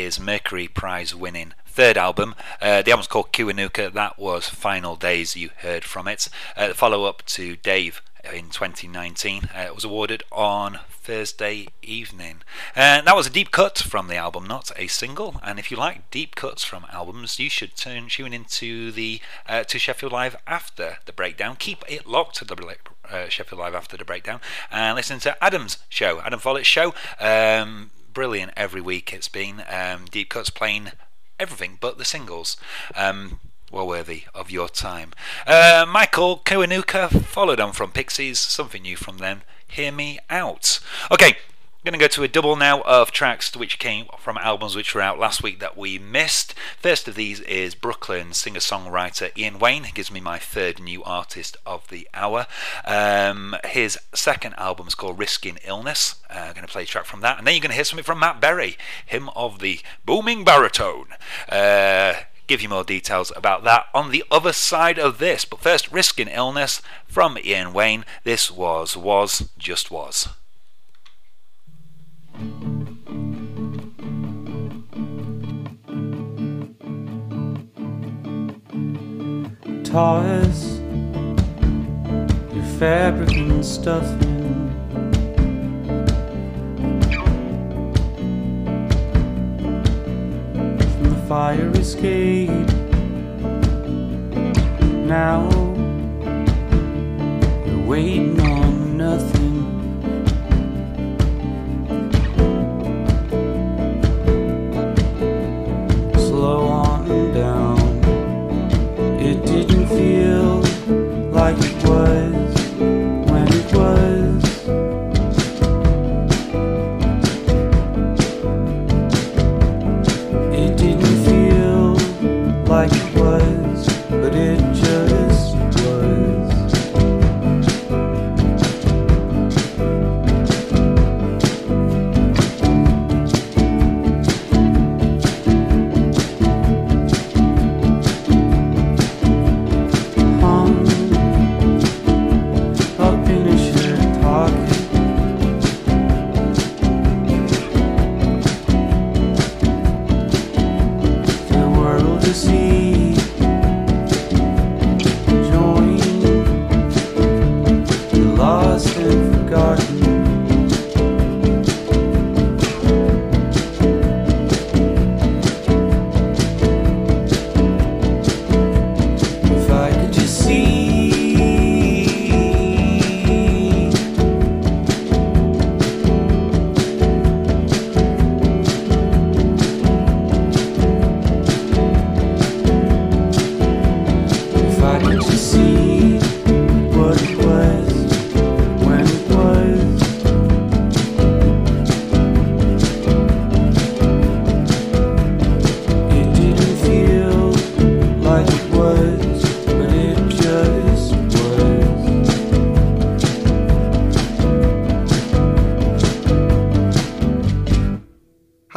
his 0.03 0.18
Mercury 0.18 0.66
Prize 0.66 1.14
winning 1.14 1.55
third 1.64 1.96
album. 1.96 2.34
Uh, 2.61 2.82
the 2.82 2.90
album's 2.90 3.07
called 3.07 3.32
Kiwanuka. 3.32 3.92
That 3.92 4.18
was 4.18 4.48
Final 4.48 4.96
Days, 4.96 5.36
you 5.36 5.50
heard 5.59 5.84
from 5.84 6.09
it. 6.09 6.28
Uh, 6.57 6.68
the 6.68 6.74
follow 6.74 7.05
up 7.05 7.24
to 7.26 7.57
Dave 7.57 8.03
in 8.32 8.50
2019 8.50 9.50
uh, 9.55 9.61
it 9.61 9.74
was 9.74 9.84
awarded 9.84 10.22
on 10.30 10.80
Thursday 10.90 11.66
evening. 11.82 12.42
And 12.74 13.07
that 13.07 13.16
was 13.16 13.26
a 13.26 13.30
deep 13.30 13.50
cut 13.50 13.78
from 13.78 14.09
the 14.09 14.16
album, 14.16 14.46
not 14.46 14.70
a 14.76 14.88
single. 14.88 15.40
And 15.42 15.59
if 15.59 15.70
you 15.70 15.76
like 15.76 16.11
deep 16.11 16.34
cuts 16.34 16.64
from 16.64 16.86
albums, 16.92 17.38
you 17.38 17.48
should 17.48 17.76
turn 17.76 18.09
tune 18.09 18.32
into 18.32 18.90
the 18.90 19.20
uh, 19.48 19.62
to 19.64 19.78
Sheffield 19.78 20.12
Live 20.12 20.36
after 20.46 20.98
the 21.05 21.12
breakdown. 21.12 21.57
Keep 21.57 21.84
it 21.88 22.07
locked 22.07 22.36
to 22.36 22.44
the 22.44 22.76
uh, 23.09 23.28
Sheffield 23.28 23.61
Live 23.61 23.74
after 23.74 23.96
the 23.96 24.05
breakdown 24.05 24.40
and 24.70 24.96
listen 24.96 25.18
to 25.20 25.42
Adam's 25.42 25.78
show, 25.88 26.20
Adam 26.20 26.40
Follett's 26.40 26.66
show. 26.66 26.94
Um, 27.20 27.91
brilliant 28.12 28.52
every 28.56 28.80
week 28.80 29.12
it's 29.12 29.28
been. 29.28 29.62
Um, 29.68 30.06
deep 30.10 30.28
cuts 30.30 30.50
playing 30.50 30.92
everything 31.38 31.78
but 31.80 31.98
the 31.98 32.04
singles. 32.04 32.56
Um, 32.94 33.40
well 33.70 33.86
worthy 33.86 34.24
of 34.34 34.50
your 34.50 34.68
time. 34.68 35.12
Uh, 35.46 35.86
Michael 35.88 36.38
Kiwanuka 36.44 37.24
followed 37.24 37.58
on 37.58 37.72
from 37.72 37.90
Pixies, 37.90 38.38
something 38.38 38.82
new 38.82 38.96
from 38.96 39.18
them. 39.18 39.42
Hear 39.66 39.90
Me 39.90 40.18
Out. 40.28 40.78
Okay, 41.10 41.38
going 41.84 41.92
to 41.92 41.98
go 41.98 42.06
to 42.06 42.22
a 42.22 42.28
double 42.28 42.54
now 42.54 42.80
of 42.82 43.10
tracks 43.10 43.56
which 43.56 43.80
came 43.80 44.06
from 44.16 44.38
albums 44.38 44.76
which 44.76 44.94
were 44.94 45.00
out 45.00 45.18
last 45.18 45.42
week 45.42 45.58
that 45.58 45.76
we 45.76 45.98
missed. 45.98 46.54
First 46.78 47.08
of 47.08 47.16
these 47.16 47.40
is 47.40 47.74
Brooklyn 47.74 48.32
singer 48.34 48.60
songwriter 48.60 49.36
Ian 49.36 49.58
Wayne, 49.58 49.82
who 49.84 49.92
gives 49.92 50.10
me 50.10 50.20
my 50.20 50.38
third 50.38 50.78
new 50.78 51.02
artist 51.02 51.56
of 51.66 51.88
the 51.88 52.08
hour. 52.14 52.46
Um, 52.84 53.56
his 53.64 53.98
second 54.14 54.54
album 54.58 54.86
is 54.86 54.94
called 54.94 55.18
Risking 55.18 55.58
Illness. 55.64 56.16
Uh, 56.30 56.52
going 56.52 56.64
to 56.64 56.72
play 56.72 56.84
a 56.84 56.86
track 56.86 57.04
from 57.04 57.20
that, 57.22 57.38
and 57.38 57.46
then 57.46 57.54
you're 57.54 57.62
going 57.62 57.70
to 57.70 57.74
hear 57.74 57.84
something 57.84 58.04
from 58.04 58.20
Matt 58.20 58.40
Berry, 58.40 58.78
him 59.04 59.28
of 59.30 59.58
the 59.58 59.80
booming 60.04 60.44
baritone. 60.44 61.08
Uh, 61.48 62.14
give 62.46 62.62
you 62.62 62.68
more 62.68 62.84
details 62.84 63.32
about 63.34 63.64
that 63.64 63.86
on 63.92 64.12
the 64.12 64.22
other 64.30 64.52
side 64.52 65.00
of 65.00 65.18
this. 65.18 65.44
But 65.44 65.58
first, 65.58 65.90
Risking 65.90 66.28
Illness 66.28 66.80
from 67.08 67.36
Ian 67.42 67.72
Wayne. 67.72 68.04
This 68.22 68.52
was, 68.52 68.96
was, 68.96 69.48
just 69.58 69.90
was. 69.90 70.28
Toys, 79.84 80.80
your 82.55 82.64
fabric 82.78 83.32
and 83.32 83.64
stuffing. 83.64 84.70
From 90.93 91.05
the 91.11 91.22
fire 91.28 91.70
escape. 91.72 92.49
Now 95.07 95.51
you're 97.66 97.86
waiting 97.86 98.21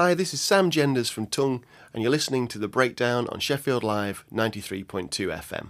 Hi, 0.06 0.14
this 0.14 0.36
is 0.36 0.42
Sam 0.42 0.70
Genders 0.70 1.10
from 1.10 1.26
Tunng, 1.26 1.64
and 1.92 2.04
you're 2.04 2.12
listening 2.12 2.48
to 2.50 2.60
The 2.60 2.68
Breakdown 2.68 3.28
on 3.32 3.40
Sheffield 3.40 3.84
Live 3.84 4.24
93.2 4.32 5.10
FM. 5.10 5.70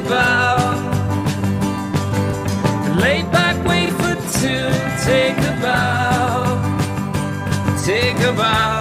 Take 0.00 0.06
a 0.06 0.08
bow. 0.08 0.56
Lay 3.00 3.22
back, 3.24 3.56
wait 3.66 3.90
for 3.90 4.14
two, 4.38 4.70
take 5.04 5.38
a 5.38 5.58
bow. 5.60 6.56
Take 7.84 8.20
a 8.20 8.32
bow. 8.32 8.79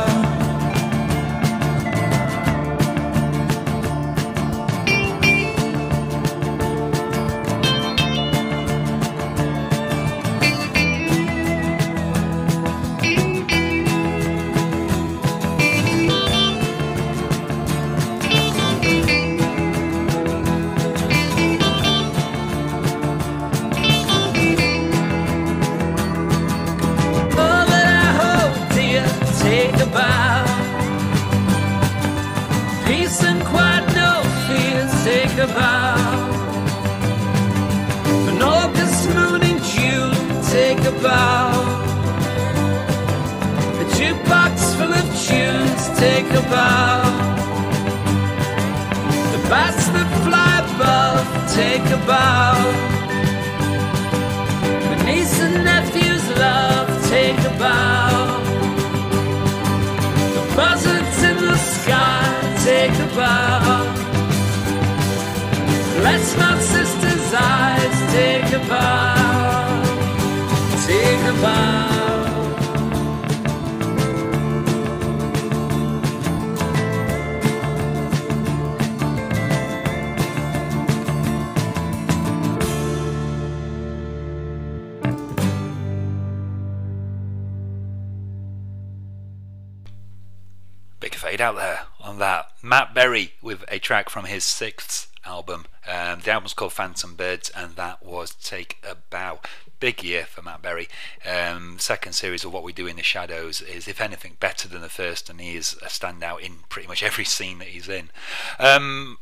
Track 93.89 94.07
from 94.07 94.25
his 94.25 94.43
sixth 94.43 95.11
album. 95.25 95.65
Um, 95.87 96.19
the 96.23 96.29
album's 96.29 96.53
called 96.53 96.73
Phantom 96.73 97.15
Birds, 97.15 97.49
and 97.57 97.75
that 97.75 98.05
was 98.05 98.35
Take 98.35 98.77
a 98.87 98.93
Bow. 98.93 99.39
Big 99.79 100.03
year 100.03 100.25
for 100.25 100.43
Matt 100.43 100.61
Berry. 100.61 100.87
Um, 101.25 101.79
second 101.79 102.13
series 102.13 102.45
of 102.45 102.53
What 102.53 102.61
We 102.61 102.71
Do 102.71 102.85
in 102.85 102.97
the 102.97 103.01
Shadows 103.01 103.61
is, 103.61 103.87
if 103.87 103.99
anything, 103.99 104.37
better 104.39 104.67
than 104.67 104.81
the 104.81 104.89
first, 104.89 105.27
and 105.27 105.41
he 105.41 105.55
is 105.55 105.73
a 105.81 105.87
standout 105.87 106.41
in 106.41 106.57
pretty 106.69 106.87
much 106.87 107.01
every 107.01 107.25
scene 107.25 107.57
that 107.57 107.69
he's 107.69 107.89
in. 107.89 108.11
Um, 108.59 109.17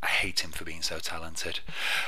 I 0.00 0.06
hate 0.06 0.44
him 0.44 0.52
for 0.52 0.62
being 0.62 0.82
so 0.82 1.00
talented. 1.00 1.58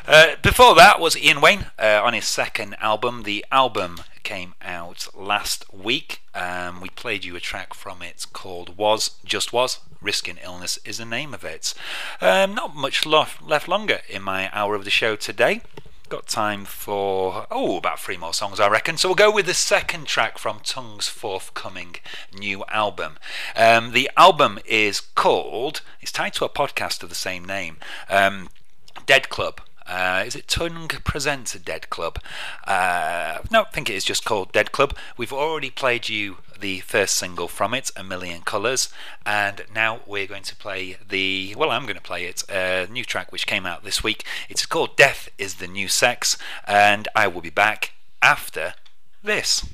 Uh, 0.07 0.37
before 0.45 0.77
that 0.77 1.01
was 1.01 1.17
Ian 1.17 1.41
Wayne 1.41 1.73
uh, 1.77 2.03
on 2.05 2.15
his 2.15 2.25
second 2.25 2.77
album. 2.79 3.25
The 3.25 3.45
album 3.51 4.03
came 4.23 4.55
out 4.63 5.09
last 5.15 5.73
week. 5.73 6.21
Um, 6.35 6.81
we 6.81 6.89
played 6.89 7.25
you 7.25 7.37
a 7.37 7.41
track 7.41 7.75
from 7.75 8.03
it 8.03 8.27
called 8.33 8.77
Was, 8.77 9.11
Just 9.25 9.53
Was. 9.53 9.81
Risking 10.01 10.39
Illness 10.43 10.79
is 10.85 10.99
the 10.99 11.05
name 11.05 11.35
of 11.35 11.45
it. 11.45 11.75
Um, 12.21 12.55
not 12.55 12.75
much 12.75 13.05
lo- 13.05 13.27
left 13.43 13.69
longer 13.69 14.01
in 14.09 14.23
my 14.23 14.51
hour 14.57 14.75
of 14.75 14.85
the 14.85 14.91
show 14.91 15.17
today. 15.17 15.61
Got 16.09 16.27
time 16.27 16.65
for, 16.65 17.47
oh, 17.51 17.77
about 17.77 18.01
three 18.01 18.17
more 18.17 18.35
songs, 18.35 18.59
I 18.59 18.69
reckon. 18.69 18.97
So 18.97 19.09
we'll 19.09 19.15
go 19.15 19.31
with 19.31 19.47
the 19.47 19.55
second 19.55 20.07
track 20.07 20.39
from 20.39 20.61
Tunng's 20.65 21.09
forthcoming 21.09 21.97
new 22.33 22.65
album. 22.69 23.19
Um, 23.55 23.93
the 23.93 24.11
album 24.17 24.59
is 24.65 25.01
called, 25.01 25.83
it's 26.01 26.11
tied 26.13 26.33
to 26.35 26.45
a 26.45 26.49
podcast 26.49 27.03
of 27.03 27.11
the 27.11 27.15
same 27.15 27.45
name, 27.45 27.77
um, 28.09 28.49
Dead 29.07 29.29
Club. 29.29 29.61
Uh, 29.91 30.23
is 30.25 30.37
it 30.37 30.47
Tunng 30.47 30.89
Presents 31.03 31.53
a 31.57 31.59
Dead 31.59 31.91
Club? 31.91 32.21
Uh, 32.65 33.39
no, 33.51 33.63
I 33.63 33.71
think 33.73 33.91
it 33.91 33.97
is 33.97 34.05
just 34.05 34.25
called 34.25 34.53
Dead 34.53 34.71
Club. 34.71 34.97
We've 35.17 35.33
already 35.33 35.69
played 35.69 36.09
you 36.09 36.37
the 36.61 36.79
first 36.81 37.17
single 37.17 37.49
from 37.49 37.75
it, 37.75 37.91
A 37.97 38.05
Million 38.05 38.43
Colours, 38.43 38.89
and 39.27 39.63
now 39.75 40.01
we're 40.07 40.29
going 40.29 40.45
to 40.45 40.55
play 40.55 40.97
the, 41.09 41.57
well, 41.59 41.71
I'm 41.71 41.83
going 41.83 41.97
to 41.97 42.03
play 42.03 42.27
it, 42.27 42.45
a 42.49 42.87
new 42.89 43.05
track 43.05 43.33
which 43.33 43.49
came 43.49 43.67
out 43.67 43.83
this 43.83 44.05
week. 44.05 44.25
It's 44.49 44.65
called 44.65 44.97
Death 44.97 45.29
is 45.39 45.55
the 45.57 45.67
New 45.67 45.89
Sex, 45.89 46.39
and 46.69 47.09
I 47.17 47.27
will 47.27 47.41
be 47.41 47.51
back 47.51 47.93
after 48.23 48.75
this. 49.25 49.67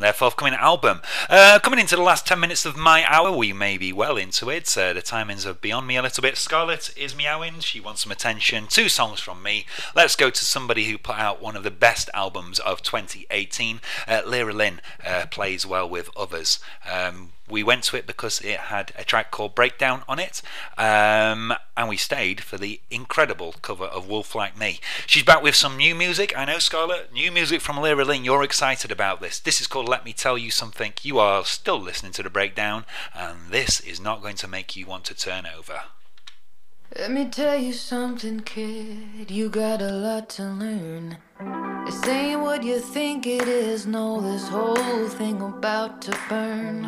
Their 0.00 0.12
forthcoming 0.12 0.54
album. 0.54 1.00
Uh, 1.28 1.58
coming 1.62 1.78
into 1.78 1.96
the 1.96 2.02
last 2.02 2.26
10 2.26 2.40
minutes 2.40 2.64
of 2.64 2.76
my 2.76 3.04
hour, 3.06 3.30
we 3.30 3.52
may 3.52 3.78
be 3.78 3.92
well 3.92 4.16
into 4.16 4.50
it. 4.50 4.76
Uh, 4.76 4.92
the 4.92 5.02
timings 5.02 5.46
are 5.46 5.54
beyond 5.54 5.86
me 5.86 5.96
a 5.96 6.02
little 6.02 6.22
bit. 6.22 6.36
Scarlett 6.36 6.92
is 6.96 7.16
meowing, 7.16 7.60
she 7.60 7.80
wants 7.80 8.02
some 8.02 8.12
attention. 8.12 8.66
Two 8.66 8.88
songs 8.88 9.20
from 9.20 9.42
me. 9.42 9.66
Let's 9.94 10.16
go 10.16 10.30
to 10.30 10.44
somebody 10.44 10.84
who 10.84 10.98
put 10.98 11.18
out 11.18 11.42
one 11.42 11.56
of 11.56 11.62
the 11.62 11.70
best 11.70 12.10
albums 12.14 12.58
of 12.58 12.82
2018. 12.82 13.80
Uh, 14.08 14.22
Lera 14.26 14.52
Lynn 14.52 14.80
uh, 15.06 15.26
plays 15.30 15.66
well 15.66 15.88
with 15.88 16.10
others. 16.16 16.58
Um, 16.90 17.32
we 17.50 17.62
went 17.62 17.84
to 17.84 17.96
it 17.96 18.06
because 18.06 18.40
it 18.40 18.58
had 18.58 18.92
a 18.96 19.04
track 19.04 19.30
called 19.30 19.54
Breakdown 19.54 20.02
on 20.08 20.18
it, 20.18 20.40
um, 20.78 21.52
we 21.90 21.96
stayed 21.96 22.40
for 22.40 22.56
the 22.56 22.80
incredible 22.88 23.52
cover 23.62 23.86
of 23.86 24.08
Wolf 24.08 24.36
Like 24.36 24.56
Me. 24.56 24.78
She's 25.08 25.24
back 25.24 25.42
with 25.42 25.56
some 25.56 25.76
new 25.76 25.92
music. 25.92 26.32
I 26.38 26.44
know, 26.44 26.60
Scarlett, 26.60 27.12
new 27.12 27.32
music 27.32 27.60
from 27.60 27.80
Lera 27.80 28.04
Lynn. 28.04 28.24
You're 28.24 28.44
excited 28.44 28.92
about 28.92 29.20
this. 29.20 29.40
This 29.40 29.60
is 29.60 29.66
called 29.66 29.88
Let 29.88 30.04
Me 30.04 30.12
Tell 30.12 30.38
You 30.38 30.52
Something. 30.52 30.92
You 31.02 31.18
are 31.18 31.44
still 31.44 31.80
listening 31.80 32.12
to 32.12 32.22
the 32.22 32.30
breakdown, 32.30 32.84
and 33.12 33.50
this 33.50 33.80
is 33.80 34.00
not 34.00 34.22
going 34.22 34.36
to 34.36 34.46
make 34.46 34.76
you 34.76 34.86
want 34.86 35.02
to 35.06 35.14
turn 35.14 35.46
over. 35.46 35.80
Let 36.96 37.10
me 37.10 37.28
tell 37.28 37.58
you 37.58 37.72
something, 37.72 38.38
kid. 38.38 39.28
You 39.28 39.48
got 39.48 39.82
a 39.82 39.90
lot 39.90 40.28
to 40.30 40.44
learn. 40.44 41.18
This 41.86 42.06
ain't 42.06 42.40
what 42.40 42.62
you 42.62 42.78
think 42.78 43.26
it 43.26 43.48
is. 43.48 43.84
No, 43.84 44.20
this 44.20 44.48
whole 44.48 45.08
thing 45.08 45.42
about 45.42 46.02
to 46.02 46.16
burn. 46.28 46.86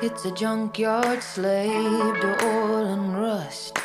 It's 0.00 0.24
a 0.24 0.30
junkyard 0.30 1.22
slave 1.22 2.20
to 2.20 2.46
oil 2.46 2.86
and 2.86 3.18
rust. 3.18 3.77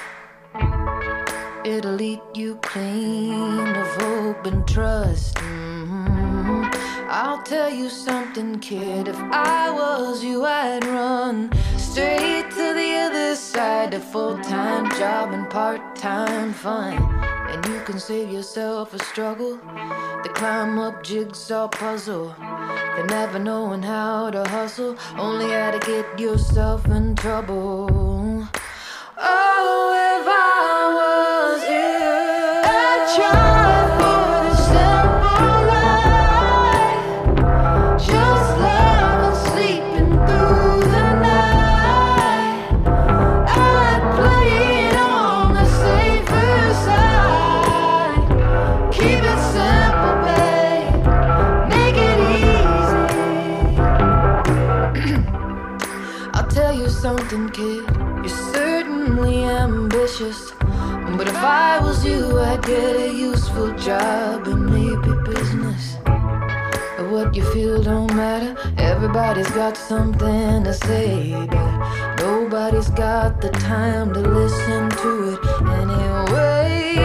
It'll 1.83 1.99
you 2.33 2.55
clean 2.61 3.59
of 3.75 3.87
hope 4.01 4.45
and 4.45 4.65
trust. 4.65 5.35
Mhm. 5.35 6.73
I'll 7.09 7.43
tell 7.43 7.69
you 7.69 7.89
something, 7.89 8.59
kid. 8.59 9.09
If 9.09 9.19
I 9.19 9.69
was 9.69 10.23
you, 10.23 10.45
I'd 10.45 10.85
run 10.85 11.51
straight 11.75 12.49
to 12.51 12.67
the 12.79 12.89
other 13.05 13.35
side. 13.35 13.93
A 13.93 13.99
full 13.99 14.37
time 14.37 14.89
job 14.91 15.33
and 15.33 15.49
part 15.49 15.81
time 15.97 16.53
fun. 16.53 16.93
And 17.51 17.65
you 17.65 17.81
can 17.81 17.99
save 17.99 18.31
yourself 18.31 18.93
a 18.93 18.99
struggle. 19.03 19.59
The 20.23 20.29
climb 20.29 20.79
up 20.79 21.03
jigsaw 21.03 21.67
puzzle. 21.67 22.33
The 22.95 23.03
never 23.07 23.39
knowing 23.39 23.83
how 23.83 24.29
to 24.29 24.47
hustle. 24.47 24.95
Only 25.17 25.51
how 25.51 25.71
to 25.71 25.79
get 25.79 26.17
yourself 26.17 26.85
in 26.85 27.17
trouble. 27.17 28.02
I 61.45 61.79
was 61.81 62.05
you, 62.05 62.39
I'd 62.39 62.61
get 62.63 62.95
a 62.95 63.13
useful 63.13 63.73
job 63.73 64.47
and 64.47 64.65
maybe 64.65 65.11
business. 65.29 65.97
What 67.11 67.35
you 67.35 67.43
feel 67.51 67.83
don't 67.83 68.15
matter. 68.15 68.55
Everybody's 68.77 69.51
got 69.51 69.75
something 69.75 70.63
to 70.63 70.73
say, 70.73 71.33
but 71.49 72.15
nobody's 72.15 72.89
got 72.91 73.41
the 73.41 73.49
time 73.49 74.13
to 74.13 74.21
listen 74.21 74.89
to 74.89 75.33
it 75.33 75.39
anyway. 75.67 76.95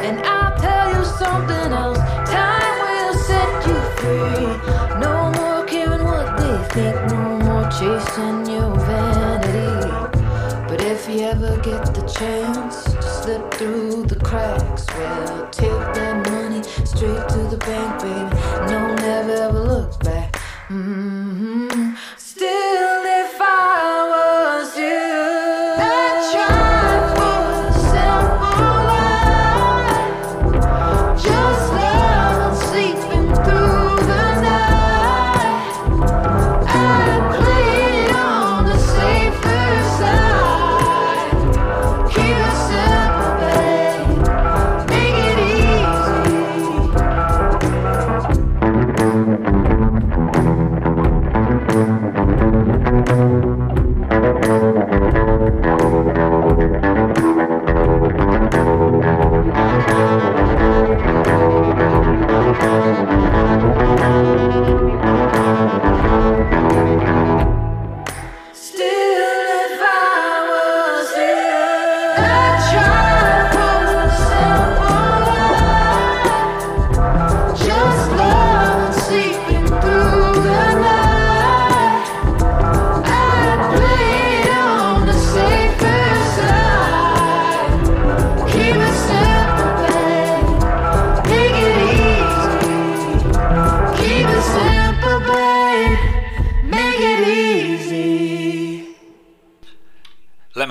And 0.00 0.18
I'll 0.24 0.58
tell 0.58 0.88
you 0.96 1.04
something 1.04 1.72
else. 1.72 1.98
Time 2.30 2.78
will 2.84 3.14
set 3.28 3.66
you 3.68 3.78
free. 3.98 4.98
No 4.98 5.30
more 5.36 5.66
caring 5.66 6.04
what 6.04 6.38
they 6.38 6.56
think. 6.72 6.96
No 7.12 7.36
more 7.46 7.68
chasing 7.70 8.46
your 8.50 8.74
vanity. 8.88 9.90
But 10.68 10.80
if 10.80 11.06
you 11.06 11.20
ever 11.20 11.60
get 11.60 11.94
the 11.94 12.02
chance 12.08 12.87
slip 13.28 13.54
through 13.54 14.04
the 14.04 14.16
cracks, 14.24 14.86
well, 14.96 15.48
take 15.50 15.68
that 15.94 16.30
money 16.30 16.62
straight 16.62 17.28
to 17.28 17.40
the 17.50 17.58
bank, 17.58 18.00
baby. 18.00 18.36
No, 18.70 18.94
never 18.94 19.32
ever 19.32 19.60
look 19.60 20.00
back. 20.02 20.36
hmm 20.68 21.17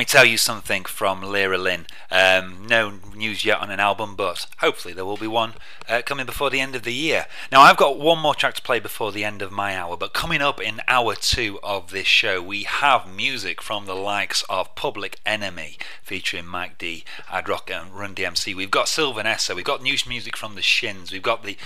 tell 0.08 0.26
you 0.26 0.38
something 0.38 0.86
from 0.86 1.22
Lera 1.22 1.58
Lynn. 1.58 1.86
Um, 2.10 2.66
no 2.66 2.94
news 3.14 3.44
yet 3.44 3.60
on 3.60 3.70
an 3.70 3.82
album, 3.82 4.16
but 4.16 4.48
hopefully 4.60 4.94
there 4.94 5.06
will 5.06 5.18
be 5.18 5.28
one 5.28 5.54
uh, 5.90 6.02
coming 6.06 6.26
before 6.26 6.50
the 6.50 6.62
end 6.62 6.76
of 6.76 6.84
the 6.84 6.94
year. 6.94 7.26
Now, 7.52 7.62
I've 7.62 7.76
got 7.78 8.00
one 8.00 8.20
more 8.20 8.34
track 8.34 8.56
to 8.56 8.62
play 8.62 8.80
before 8.80 9.12
the 9.12 9.26
end 9.26 9.42
of 9.42 9.52
my 9.52 9.76
hour, 9.76 9.98
but 9.98 10.14
coming 10.14 10.42
up 10.42 10.62
in 10.62 10.82
hour 10.88 11.14
two 11.14 11.60
of 11.62 11.92
this 11.92 12.08
show, 12.08 12.42
we 12.42 12.64
have 12.64 13.14
music 13.14 13.62
from 13.62 13.86
the 13.86 13.96
likes 13.96 14.44
of 14.50 14.76
Public 14.76 15.20
Enemy 15.26 15.78
featuring 16.02 16.48
Mike 16.48 16.78
D, 16.78 17.04
Ad 17.30 17.50
Rock, 17.50 17.70
and 17.70 17.92
Run 17.92 18.16
DMC. 18.16 18.56
We've 18.56 18.72
got 18.72 18.88
Sylvan 18.88 19.26
Esso, 19.26 19.56
we've 19.56 19.66
got 19.66 19.84
new 19.84 19.98
music 20.08 20.38
from 20.38 20.56
the 20.56 20.62
Shins, 20.62 21.12
we've 21.12 21.22
got 21.22 21.44
the 21.44 21.58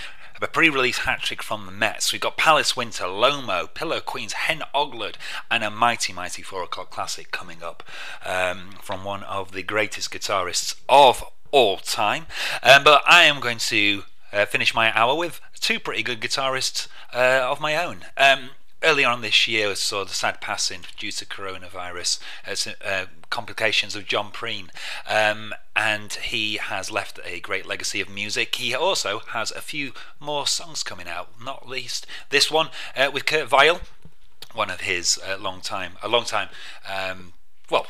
a 0.42 0.48
pre-release 0.48 0.98
hat 0.98 1.20
trick 1.22 1.42
from 1.42 1.66
the 1.66 1.72
Metz. 1.72 2.12
We've 2.12 2.20
got 2.20 2.36
Palace 2.36 2.76
Winter, 2.76 3.06
Loma, 3.06 3.68
Pillow 3.72 4.00
Queens, 4.00 4.32
Hen 4.32 4.62
Ogledd, 4.74 5.16
and 5.50 5.62
a 5.62 5.70
mighty, 5.70 6.12
mighty 6.12 6.42
four 6.42 6.62
o'clock 6.62 6.90
classic 6.90 7.30
coming 7.30 7.62
up 7.62 7.82
um, 8.24 8.72
from 8.82 9.04
one 9.04 9.22
of 9.24 9.52
the 9.52 9.62
greatest 9.62 10.10
guitarists 10.10 10.74
of 10.88 11.24
all 11.50 11.76
time. 11.76 12.26
Um, 12.62 12.84
but 12.84 13.02
I 13.06 13.24
am 13.24 13.40
going 13.40 13.58
to 13.58 14.04
uh, 14.32 14.46
finish 14.46 14.74
my 14.74 14.96
hour 14.98 15.14
with 15.14 15.40
two 15.60 15.78
pretty 15.78 16.02
good 16.02 16.20
guitarists 16.20 16.88
uh, 17.14 17.46
of 17.48 17.60
my 17.60 17.76
own. 17.76 18.06
Um, 18.16 18.50
earlier 18.82 19.08
on 19.08 19.22
this 19.22 19.46
year, 19.48 19.74
saw 19.74 20.04
the 20.04 20.14
sad 20.14 20.40
passing 20.40 20.80
due 20.96 21.12
to 21.12 21.26
coronavirus, 21.26 22.20
uh, 22.46 22.86
uh, 22.86 23.04
complications 23.30 23.96
of 23.96 24.06
John 24.06 24.30
Prine. 24.30 24.68
Um, 25.08 25.54
and 25.74 26.12
he 26.12 26.56
has 26.56 26.90
left 26.90 27.18
a 27.24 27.40
great 27.40 27.66
legacy 27.66 28.00
of 28.00 28.08
music. 28.08 28.54
He 28.56 28.74
also 28.74 29.20
has 29.28 29.50
a 29.50 29.60
few 29.60 29.92
more 30.20 30.46
songs 30.46 30.82
coming 30.82 31.08
out, 31.08 31.30
not 31.42 31.68
least 31.68 32.06
this 32.30 32.50
one 32.50 32.68
uh, 32.96 33.10
with 33.12 33.26
Kurt 33.26 33.48
Vile, 33.48 33.80
one 34.54 34.70
of 34.70 34.80
his 34.80 35.18
uh, 35.26 35.38
long 35.38 35.60
time, 35.60 35.92
a 36.02 36.08
long 36.08 36.24
time, 36.24 36.48
um, 36.88 37.32
well, 37.70 37.86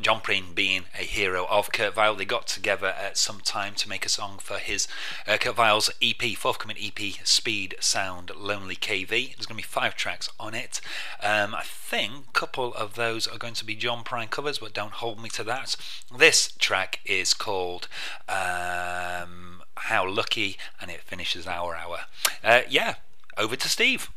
John 0.00 0.20
Prine 0.20 0.54
being 0.54 0.84
a 0.98 1.02
hero 1.02 1.46
of 1.50 1.72
Kurt 1.72 1.94
Vile. 1.94 2.14
They 2.14 2.24
got 2.24 2.46
together 2.46 2.88
at 2.88 3.16
some 3.16 3.40
time 3.40 3.74
to 3.74 3.88
make 3.88 4.06
a 4.06 4.08
song 4.08 4.38
for 4.38 4.58
his 4.58 4.88
uh, 5.26 5.36
Kurt 5.38 5.56
Vile's 5.56 5.90
EP, 6.00 6.22
forthcoming 6.36 6.76
EP, 6.80 6.98
Speed 7.24 7.76
Sound 7.80 8.30
Lonely 8.36 8.76
KV. 8.76 9.08
There's 9.08 9.46
going 9.46 9.56
to 9.60 9.62
be 9.62 9.62
five 9.62 9.94
tracks 9.94 10.28
on 10.38 10.54
it. 10.54 10.80
Um, 11.22 11.54
I 11.54 11.62
think 11.64 12.12
a 12.28 12.32
couple 12.32 12.74
of 12.74 12.94
those 12.94 13.26
are 13.26 13.38
going 13.38 13.54
to 13.54 13.64
be 13.64 13.74
John 13.74 14.04
Prine 14.04 14.30
covers, 14.30 14.58
but 14.58 14.72
don't 14.74 14.92
hold 14.92 15.22
me 15.22 15.28
to 15.30 15.44
that. 15.44 15.76
This 16.16 16.52
track 16.58 17.00
is 17.04 17.34
called 17.34 17.88
um, 18.28 19.62
How 19.76 20.08
Lucky, 20.08 20.56
and 20.80 20.90
it 20.90 21.00
finishes 21.02 21.46
our 21.46 21.74
hour. 21.74 22.00
Uh, 22.42 22.62
yeah, 22.68 22.94
over 23.36 23.56
to 23.56 23.68
Steve. 23.68 24.10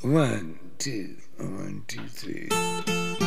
One, 0.00 0.58
two, 0.78 1.16
one, 1.38 1.84
two, 1.88 2.06
three. 2.08 3.23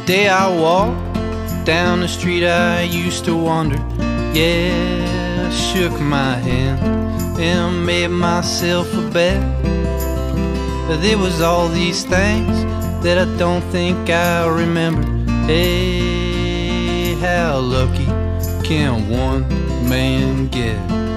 The 0.00 0.06
day 0.06 0.28
I 0.28 0.48
walked 0.48 1.66
down 1.66 2.00
the 2.00 2.08
street 2.08 2.44
I 2.44 2.82
used 2.82 3.26
to 3.26 3.36
wander, 3.36 3.76
yeah, 4.32 5.46
I 5.46 5.50
shook 5.52 5.92
my 6.00 6.36
hand 6.36 6.80
and 7.38 7.84
made 7.84 8.08
myself 8.08 8.92
a 8.94 9.08
bet. 9.10 9.40
But 10.88 11.02
there 11.02 11.18
was 11.18 11.42
all 11.42 11.68
these 11.68 12.02
things 12.02 12.64
that 13.04 13.18
I 13.18 13.36
don't 13.36 13.62
think 13.70 14.08
I 14.08 14.48
remember. 14.48 15.04
Hey, 15.46 17.14
how 17.16 17.58
lucky 17.58 18.06
can 18.66 19.08
one 19.10 19.46
man 19.88 20.48
get? 20.48 21.09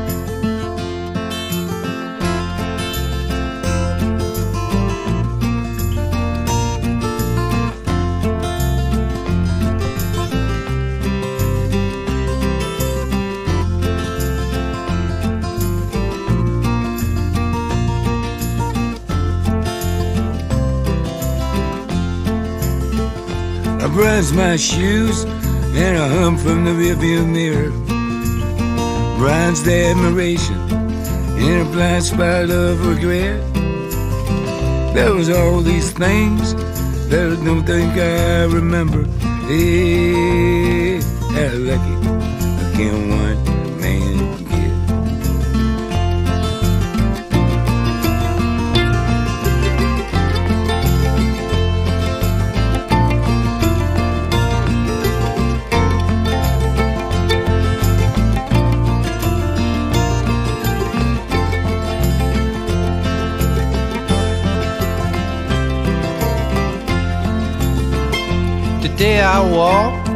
Brush 23.93 24.31
my 24.31 24.55
shoes 24.55 25.23
and 25.23 25.97
I 25.97 26.07
hum 26.07 26.35
from 26.37 26.65
the 26.65 26.71
rearview 26.71 27.29
mirror. 27.29 27.71
Bronze 29.17 29.67
admiration 29.67 30.57
in 31.37 31.61
a 31.61 31.65
blind 31.71 32.03
spot 32.03 32.49
of 32.49 32.85
regret. 32.87 33.39
There 34.95 35.13
was 35.13 35.29
all 35.29 35.61
these 35.61 35.91
things 35.91 36.55
that 37.09 37.37
I 37.39 37.45
don't 37.45 37.65
think 37.65 37.93
I 37.93 38.45
remember. 38.45 39.03
Hey, 39.47 40.99
how 41.35 41.53
lucky 41.69 41.95
I 42.61 42.71
can 42.75 43.09
one 43.09 43.22
day 69.03 69.19
I 69.19 69.41
walked 69.41 70.07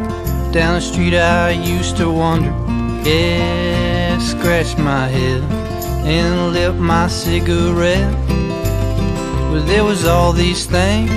down 0.54 0.76
the 0.76 0.82
street 0.82 1.14
I 1.14 1.50
used 1.50 1.98
to 1.98 2.10
wander. 2.10 2.54
Yeah, 3.04 4.18
scratch 4.20 4.78
my 4.78 5.08
head 5.10 5.42
and 6.16 6.54
lit 6.54 6.76
my 6.76 7.10
cigarette. 7.10 8.16
But 9.52 9.64
there 9.72 9.84
was 9.84 10.06
all 10.06 10.32
these 10.32 10.66
things 10.66 11.12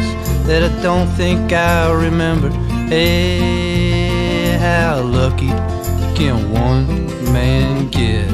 that 0.48 0.64
I 0.68 0.82
don't 0.82 1.10
think 1.20 1.52
I 1.52 1.92
remember. 1.92 2.50
Hey, 2.92 4.58
how 4.58 5.02
lucky 5.02 5.52
can 6.18 6.50
one 6.50 7.06
man 7.32 7.88
get? 7.88 8.29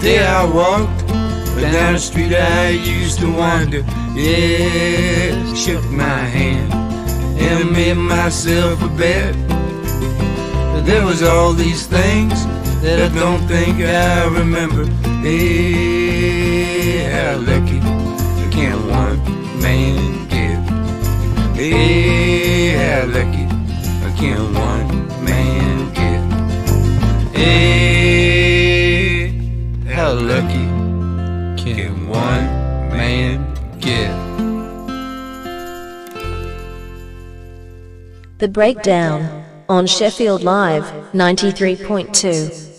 Day 0.00 0.24
I 0.24 0.44
walked 0.44 1.06
down 1.60 1.92
the 1.92 1.98
street 1.98 2.32
I 2.32 2.70
used 2.70 3.18
to 3.20 3.30
wander, 3.30 3.84
yeah, 4.14 5.54
shook 5.54 5.84
my 5.90 6.20
hand 6.36 6.72
and 7.38 7.70
made 7.70 7.94
myself 7.94 8.82
a 8.82 8.88
bet. 8.88 9.34
But 10.72 10.82
there 10.86 11.04
was 11.04 11.22
all 11.22 11.52
these 11.52 11.86
things 11.86 12.46
that 12.82 12.98
I 12.98 13.14
don't 13.14 13.46
think 13.46 13.80
I 13.80 14.24
remember. 14.26 14.86
Hey, 15.20 17.04
how 17.12 17.36
lucky 17.38 17.80
can 18.50 18.88
one 18.88 19.20
man 19.60 20.28
get? 20.28 20.60
Hey, 21.56 22.70
how 22.78 23.06
lucky 23.06 23.46
can 24.16 24.54
one 24.54 25.24
man 25.24 25.92
get? 25.92 26.20
The 38.40 38.48
Breakdown 38.48 39.44
on 39.68 39.86
Sheffield 39.86 40.42
Live 40.42 40.84
93.2. 41.12 42.69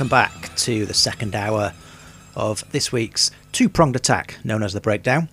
welcome 0.00 0.08
back 0.08 0.56
to 0.56 0.86
the 0.86 0.94
second 0.94 1.34
hour 1.34 1.74
of 2.34 2.64
this 2.72 2.90
week's 2.90 3.30
two 3.52 3.68
pronged 3.68 3.94
attack 3.94 4.38
known 4.42 4.62
as 4.62 4.72
the 4.72 4.80
breakdown. 4.80 5.28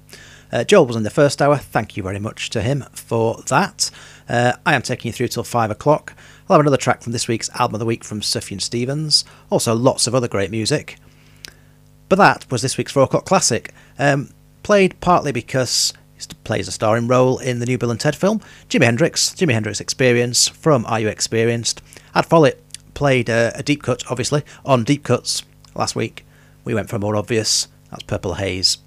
Uh, 0.51 0.65
Joel 0.65 0.86
was 0.86 0.97
in 0.97 1.03
the 1.03 1.09
first 1.09 1.41
hour, 1.41 1.55
thank 1.55 1.95
you 1.95 2.03
very 2.03 2.20
much 2.20 2.49
to 2.49 2.61
him 2.61 2.84
for 2.91 3.41
that. 3.47 3.89
Uh, 4.28 4.57
I 4.65 4.76
am 4.76 4.82
taking 4.82 5.07
you 5.07 5.13
through 5.13 5.30
till 5.30 5.45
five 5.45 5.72
o'clock. 5.72 6.13
I'll 6.49 6.57
have 6.57 6.59
another 6.59 6.76
track 6.76 7.01
from 7.01 7.13
this 7.13 7.30
week's 7.30 7.49
album 7.51 7.76
of 7.76 7.80
the 7.80 7.86
week 7.86 8.03
from 8.03 8.20
Sufjan 8.20 8.59
Stevens, 8.59 9.24
also 9.49 9.74
lots 9.74 10.05
of 10.05 10.13
other 10.13 10.28
great 10.28 10.51
music. 10.51 10.97
But 12.09 12.18
that 12.18 12.51
was 12.51 12.61
this 12.61 12.78
week's 12.78 12.91
four 12.91 13.03
o'clock 13.03 13.24
classic, 13.24 13.74
um, 13.97 14.32
played 14.63 14.99
partly 14.99 15.32
because 15.32 15.93
he 16.18 16.26
plays 16.43 16.68
a 16.68 16.74
starring 16.74 17.07
role 17.07 17.38
in 17.38 17.59
the 17.59 17.65
new 17.65 17.78
Bill 17.78 17.91
and 17.91 17.99
Ted 18.01 18.18
film. 18.18 18.41
Jimi 18.68 18.84
Hendrix, 18.84 19.30
Jimi 19.30 19.53
Hendrix 19.53 19.80
Experience 19.80 20.49
from 20.49 20.86
Are 20.88 20.99
You 20.99 21.07
Experienced? 21.07 21.82
I'd 22.13 22.26
follow 22.26 22.49
Follett 22.49 22.66
played 22.98 23.30
uh, 23.30 23.52
a 23.54 23.62
deep 23.62 23.84
cut, 23.84 24.04
obviously, 24.10 24.41
on 24.66 24.84
Deep 24.84 25.04
Cuts 25.04 25.43
last 25.76 25.95
week. 25.95 26.26
We 26.64 26.74
went 26.74 26.89
for 26.89 26.95
a 26.95 27.00
more 27.00 27.16
obvious. 27.16 27.68
That's 27.91 28.02
Purple 28.02 28.34
Haze. 28.34 28.80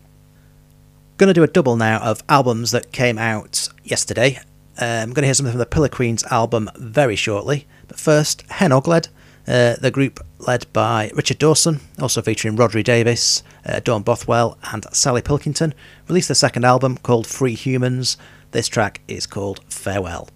To 1.18 1.32
do 1.32 1.44
a 1.44 1.46
double 1.46 1.76
now 1.76 2.00
of 2.00 2.24
albums 2.28 2.72
that 2.72 2.90
came 2.90 3.18
out 3.18 3.68
yesterday. 3.84 4.40
Um, 4.78 5.10
I'm 5.10 5.14
to 5.14 5.26
hear 5.26 5.34
something 5.34 5.52
from 5.52 5.60
the 5.60 5.66
Pillow 5.66 5.86
Queens 5.86 6.24
album 6.24 6.68
very 6.74 7.14
shortly. 7.14 7.68
But 7.86 8.00
first, 8.00 8.42
Hen 8.50 8.72
Ogledd, 8.72 9.10
uh, 9.46 9.76
the 9.76 9.92
group 9.92 10.18
led 10.40 10.66
by 10.72 11.12
Richard 11.14 11.38
Dawson, 11.38 11.78
also 12.00 12.20
featuring 12.20 12.56
Rhodri 12.56 12.82
Davies, 12.82 13.44
uh, 13.64 13.78
Dawn 13.78 14.02
Bothwell, 14.02 14.58
and 14.72 14.86
Sally 14.92 15.22
Pilkington, 15.22 15.72
released 16.08 16.26
their 16.26 16.34
second 16.34 16.64
album 16.64 16.96
called 16.96 17.28
Free 17.28 17.54
Humans. 17.54 18.16
This 18.50 18.66
track 18.66 19.02
is 19.06 19.28
called. 19.28 19.60
Farewell 19.68 20.28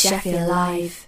Sheffield 0.00 0.48
Live. 0.48 0.99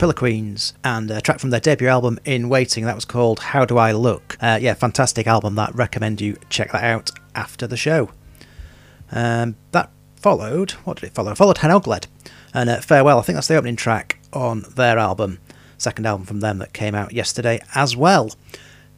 Pillow 0.00 0.14
Queens 0.14 0.72
and 0.82 1.10
a 1.10 1.20
track 1.20 1.40
from 1.40 1.50
their 1.50 1.60
debut 1.60 1.86
album 1.86 2.18
In 2.24 2.48
Waiting. 2.48 2.86
That 2.86 2.94
was 2.94 3.04
called 3.04 3.38
How 3.38 3.66
Do 3.66 3.76
I 3.76 3.92
Look? 3.92 4.38
Uh, 4.40 4.58
yeah, 4.58 4.72
fantastic 4.72 5.26
album 5.26 5.56
that. 5.56 5.74
Recommend 5.74 6.22
you 6.22 6.38
check 6.48 6.72
that 6.72 6.82
out 6.82 7.10
after 7.34 7.66
the 7.66 7.76
show. 7.76 8.08
Um, 9.12 9.56
that 9.72 9.90
followed, 10.16 10.70
what 10.84 10.96
did 10.96 11.08
it 11.08 11.12
follow? 11.12 11.34
Followed 11.34 11.58
Hen 11.58 11.70
Ogledd 11.70 12.06
and 12.54 12.70
uh, 12.70 12.80
Farewell. 12.80 13.18
I 13.18 13.20
think 13.20 13.34
that's 13.34 13.48
the 13.48 13.56
opening 13.56 13.76
track 13.76 14.18
on 14.32 14.64
their 14.74 14.96
album, 14.96 15.38
second 15.76 16.06
album 16.06 16.24
from 16.24 16.40
them 16.40 16.56
that 16.60 16.72
came 16.72 16.94
out 16.94 17.12
yesterday 17.12 17.60
as 17.74 17.94
well. 17.94 18.30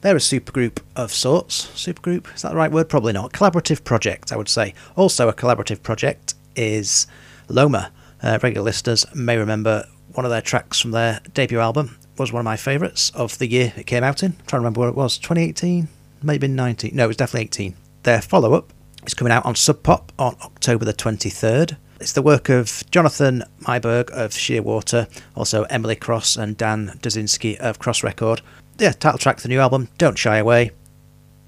They're 0.02 0.14
a 0.14 0.20
supergroup 0.20 0.78
of 0.94 1.12
sorts. 1.12 1.66
Supergroup, 1.74 2.32
is 2.32 2.42
that 2.42 2.50
the 2.50 2.56
right 2.56 2.70
word? 2.70 2.88
Probably 2.88 3.12
not. 3.12 3.32
Collaborative 3.32 3.82
project, 3.82 4.30
I 4.30 4.36
would 4.36 4.48
say. 4.48 4.72
Also, 4.94 5.28
a 5.28 5.34
collaborative 5.34 5.82
project 5.82 6.34
is 6.54 7.08
Loma. 7.48 7.90
Uh, 8.22 8.38
regular 8.40 8.64
listeners 8.64 9.04
may 9.16 9.36
remember 9.36 9.84
one 10.14 10.24
of 10.24 10.30
their 10.30 10.43
tracks 10.43 10.80
from 10.80 10.90
their 10.90 11.20
debut 11.34 11.60
album 11.60 11.98
was 12.18 12.32
one 12.32 12.40
of 12.40 12.44
my 12.44 12.56
favourites 12.56 13.10
of 13.10 13.39
the 13.39 13.48
year 13.48 13.72
it 13.76 13.86
came 13.86 14.05
out 14.05 14.22
in. 14.22 14.32
I'm 14.32 14.47
trying 14.47 14.47
to 14.47 14.56
remember 14.59 14.80
what 14.80 14.89
it 14.89 14.94
was. 14.94 15.18
2018? 15.18 15.89
Maybe 16.22 16.48
19. 16.48 16.94
No, 16.94 17.05
it 17.05 17.09
was 17.09 17.16
definitely 17.16 17.47
18. 17.47 17.76
Their 18.02 18.20
follow 18.20 18.55
up 18.55 18.72
is 19.06 19.14
coming 19.14 19.32
out 19.32 19.44
on 19.47 19.55
Sub 19.55 19.82
Pop 19.82 20.12
on 20.18 20.36
October 20.43 20.84
the 20.84 20.93
23rd. 20.94 21.76
It's 22.01 22.12
the 22.12 22.22
work 22.22 22.48
of 22.48 22.82
Jonathan 22.90 23.44
Meiburg 23.60 24.10
of 24.10 24.32
Shearwater, 24.32 25.09
also 25.36 25.62
Emily 25.64 25.97
Cross 25.97 26.36
and 26.36 26.56
Dan 26.56 26.98
Duszynski 27.01 27.56
of 27.59 27.78
Cross 27.78 28.02
Record. 28.02 28.43
Yeah, 28.78 28.93
title 28.93 29.18
track 29.18 29.39
the 29.39 29.48
new 29.48 29.60
album, 29.60 29.89
Don't 29.98 30.18
Shy 30.18 30.39
Away. 30.39 30.72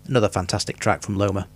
Another 0.07 0.29
fantastic 0.29 0.79
track 0.79 1.03
from 1.03 1.17
Loma. 1.17 1.49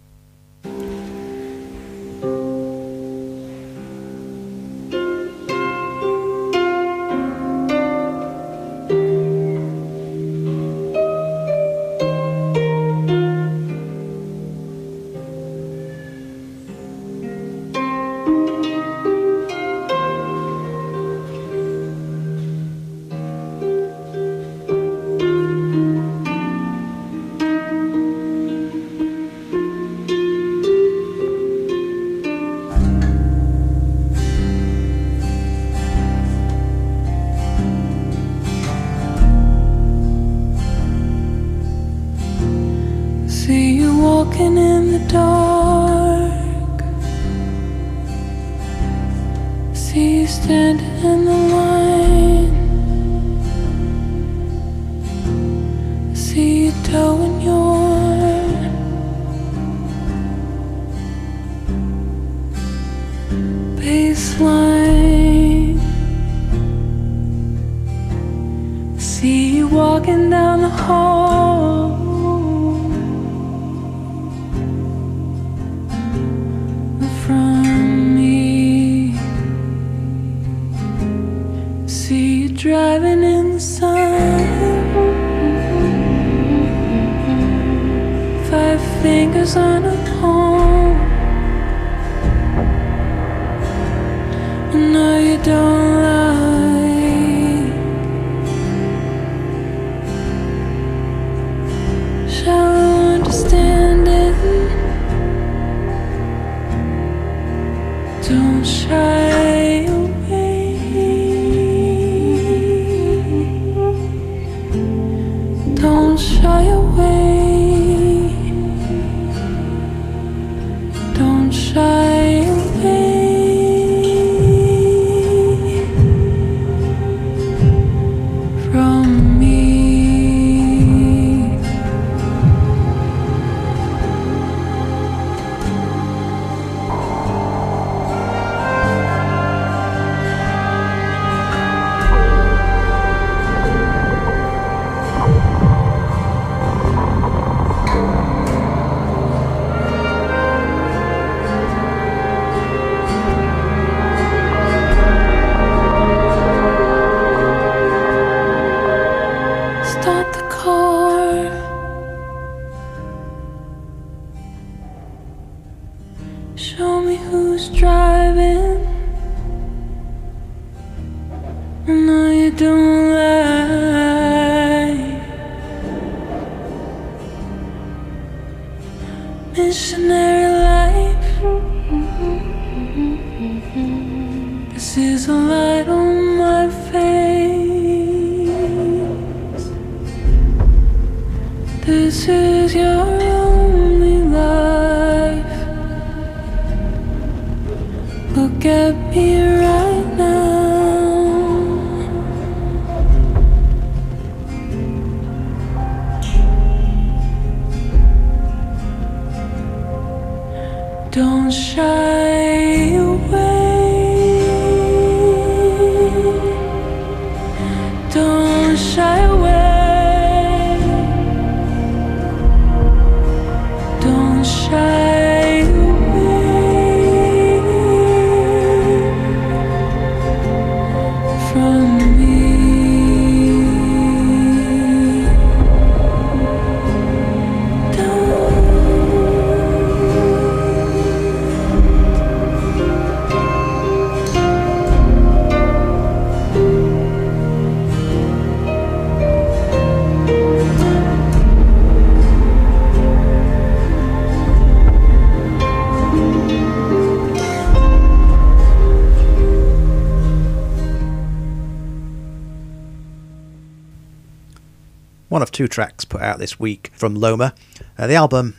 Two 265.59 265.67
tracks 265.67 266.05
put 266.05 266.21
out 266.21 266.39
this 266.39 266.61
week 266.61 266.89
from 266.95 267.17
Loma. 267.17 267.53
Uh, 267.99 268.07
the 268.07 268.15
album 268.15 268.55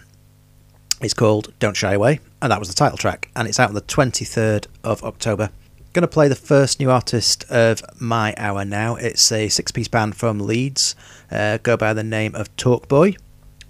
is 1.01 1.13
called 1.13 1.53
Don't 1.57 1.77
Shy 1.77 1.93
Away, 1.93 2.19
and 2.41 2.51
that 2.51 2.59
was 2.59 2.67
the 2.67 2.73
title 2.73 2.97
track, 2.97 3.31
and 3.37 3.47
it's 3.47 3.57
out 3.57 3.69
on 3.69 3.73
the 3.73 3.81
23rd 3.81 4.67
of 4.83 5.01
October. 5.05 5.49
Going 5.93 6.01
to 6.01 6.09
play 6.09 6.27
the 6.27 6.35
first 6.35 6.77
new 6.77 6.91
artist 6.91 7.45
of 7.49 7.81
my 8.01 8.35
hour 8.35 8.65
now. 8.65 8.97
It's 8.97 9.31
a 9.31 9.47
six 9.47 9.71
piece 9.71 9.87
band 9.87 10.17
from 10.17 10.39
Leeds, 10.39 10.93
uh, 11.31 11.59
go 11.59 11.77
by 11.77 11.93
the 11.93 12.03
name 12.03 12.35
of 12.35 12.53
Talkboy. 12.57 13.17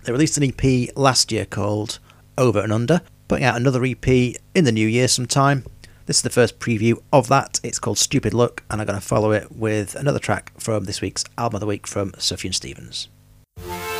They 0.05 0.11
released 0.11 0.39
an 0.39 0.51
EP 0.51 0.89
last 0.97 1.31
year 1.31 1.45
called 1.45 1.99
Over 2.35 2.61
and 2.61 2.73
Under, 2.73 3.01
putting 3.27 3.45
out 3.45 3.57
another 3.57 3.85
EP 3.85 4.07
in 4.07 4.63
the 4.63 4.71
new 4.71 4.87
year 4.87 5.07
sometime. 5.07 5.65
This 6.07 6.17
is 6.17 6.23
the 6.23 6.31
first 6.31 6.57
preview 6.57 6.99
of 7.13 7.27
that. 7.27 7.59
It's 7.61 7.77
called 7.77 7.99
Stupid 7.99 8.33
Luck, 8.33 8.63
and 8.71 8.81
I'm 8.81 8.87
going 8.87 8.99
to 8.99 9.05
follow 9.05 9.33
it 9.33 9.51
with 9.51 9.93
another 9.93 10.17
track 10.17 10.51
from 10.59 10.85
this 10.85 10.99
week's 10.99 11.25
Album 11.37 11.57
of 11.57 11.61
the 11.61 11.67
Week 11.67 11.85
from 11.85 12.13
Sufjan 12.13 12.55
Stevens. 12.55 13.07
I've 13.67 13.98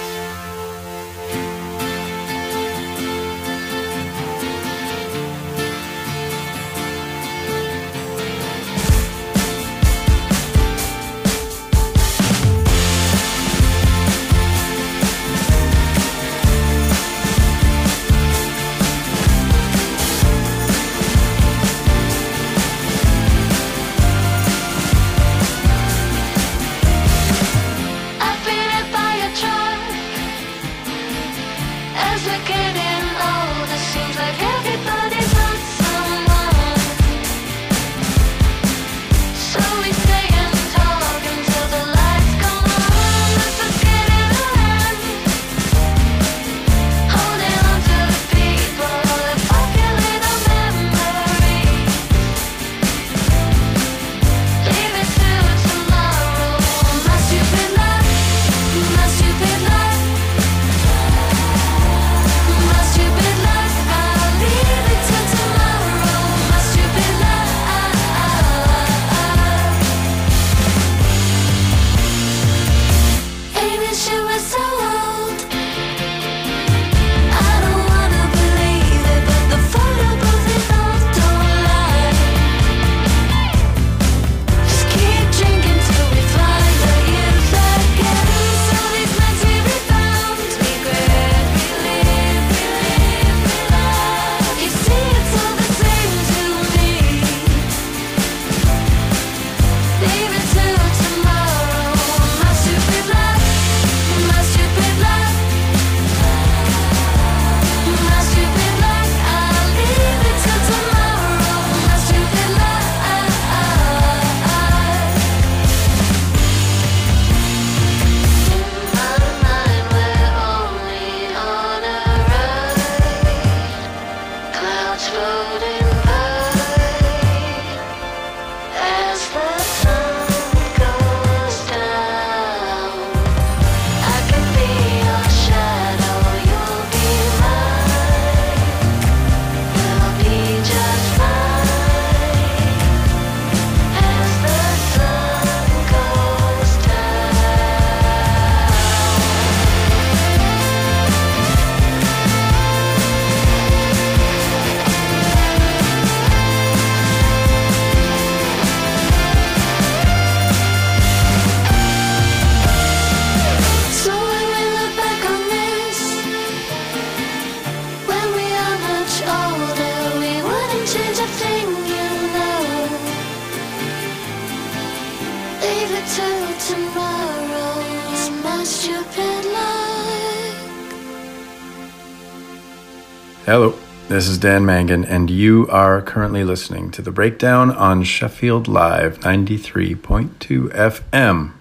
this 184.19 184.27
is 184.27 184.37
Dan 184.37 184.65
Mangan, 184.65 185.05
and 185.05 185.29
you 185.29 185.65
are 185.69 186.01
currently 186.01 186.43
listening 186.43 186.91
to 186.91 187.01
the 187.01 187.09
breakdown 187.09 187.71
on 187.71 188.03
Sheffield 188.03 188.67
Live 188.67 189.17
93.2 189.19 190.73
FM. 190.73 191.53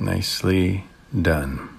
Nicely 0.00 0.86
done. 1.22 1.73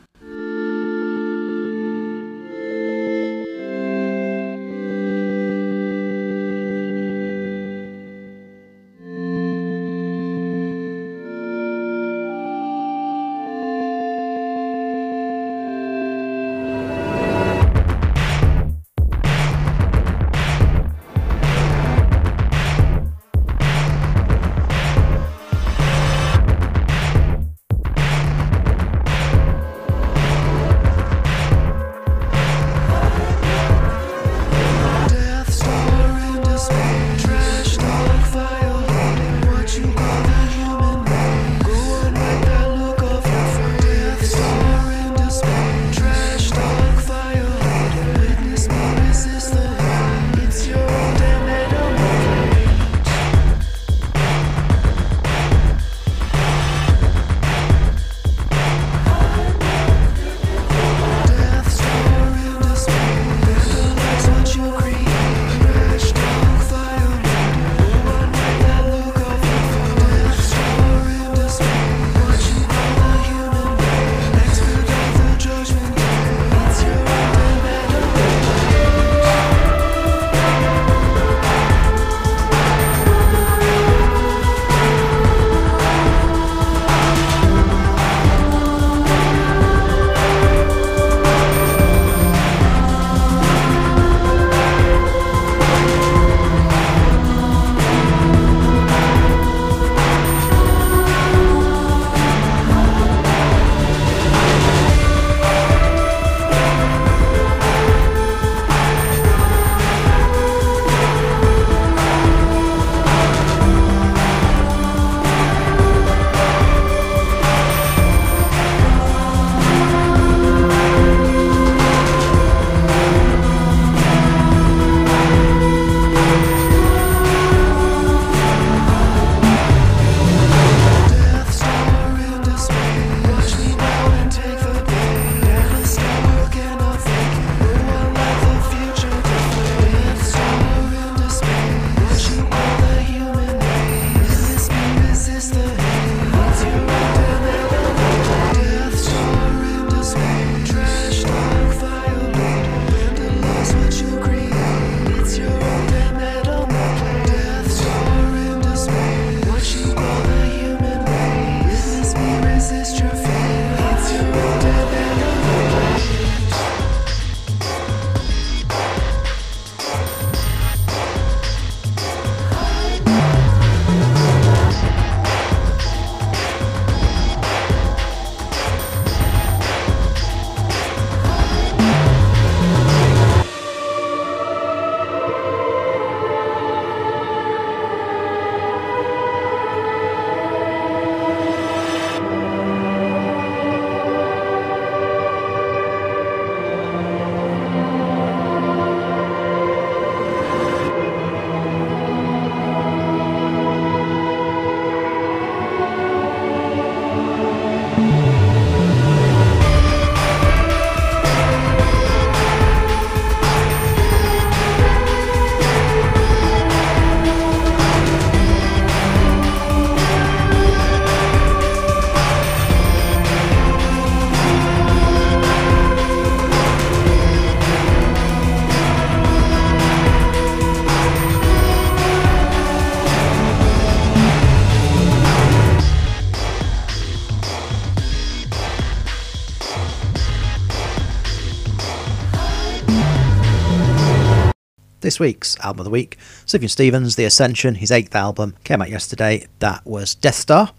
This 245.15 245.19
week's 245.21 245.57
album 245.61 245.79
of 245.79 245.85
the 245.85 245.91
week. 245.91 246.17
Sufjan 246.45 246.69
Stevens, 246.69 247.15
The 247.15 247.23
Ascension, 247.23 247.75
his 247.75 247.89
eighth 247.89 248.13
album, 248.13 248.53
came 248.65 248.81
out 248.81 248.89
yesterday. 248.89 249.47
That 249.59 249.85
was 249.85 250.13
Death 250.13 250.35
Star. 250.35 250.73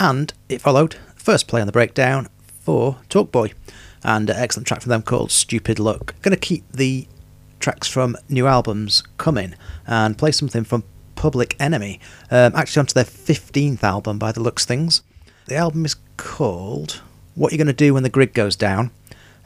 And 0.00 0.32
it 0.48 0.60
followed 0.60 0.96
first 1.14 1.46
play 1.46 1.60
on 1.60 1.68
the 1.68 1.72
breakdown 1.72 2.28
for 2.44 2.96
Talkboy. 3.08 3.52
And 4.02 4.28
an 4.28 4.36
excellent 4.36 4.66
track 4.66 4.80
from 4.80 4.90
them 4.90 5.02
called 5.02 5.30
Stupid 5.30 5.78
Luck. 5.78 6.20
Going 6.22 6.34
to 6.34 6.40
keep 6.40 6.64
the 6.72 7.06
tracks 7.60 7.86
from 7.86 8.16
new 8.28 8.48
albums 8.48 9.04
coming 9.16 9.54
and 9.86 10.18
play 10.18 10.32
something 10.32 10.64
from 10.64 10.82
Public 11.14 11.54
Enemy. 11.60 12.00
Um, 12.32 12.56
actually, 12.56 12.80
onto 12.80 12.94
their 12.94 13.04
15th 13.04 13.84
album 13.84 14.18
by 14.18 14.32
the 14.32 14.40
looks 14.40 14.66
things. 14.66 15.02
The 15.46 15.54
album 15.54 15.84
is 15.84 15.94
called 16.16 17.00
What 17.36 17.52
You're 17.52 17.58
Gonna 17.58 17.72
Do 17.74 17.94
When 17.94 18.02
the 18.02 18.08
Grid 18.08 18.34
Goes 18.34 18.56
Down, 18.56 18.90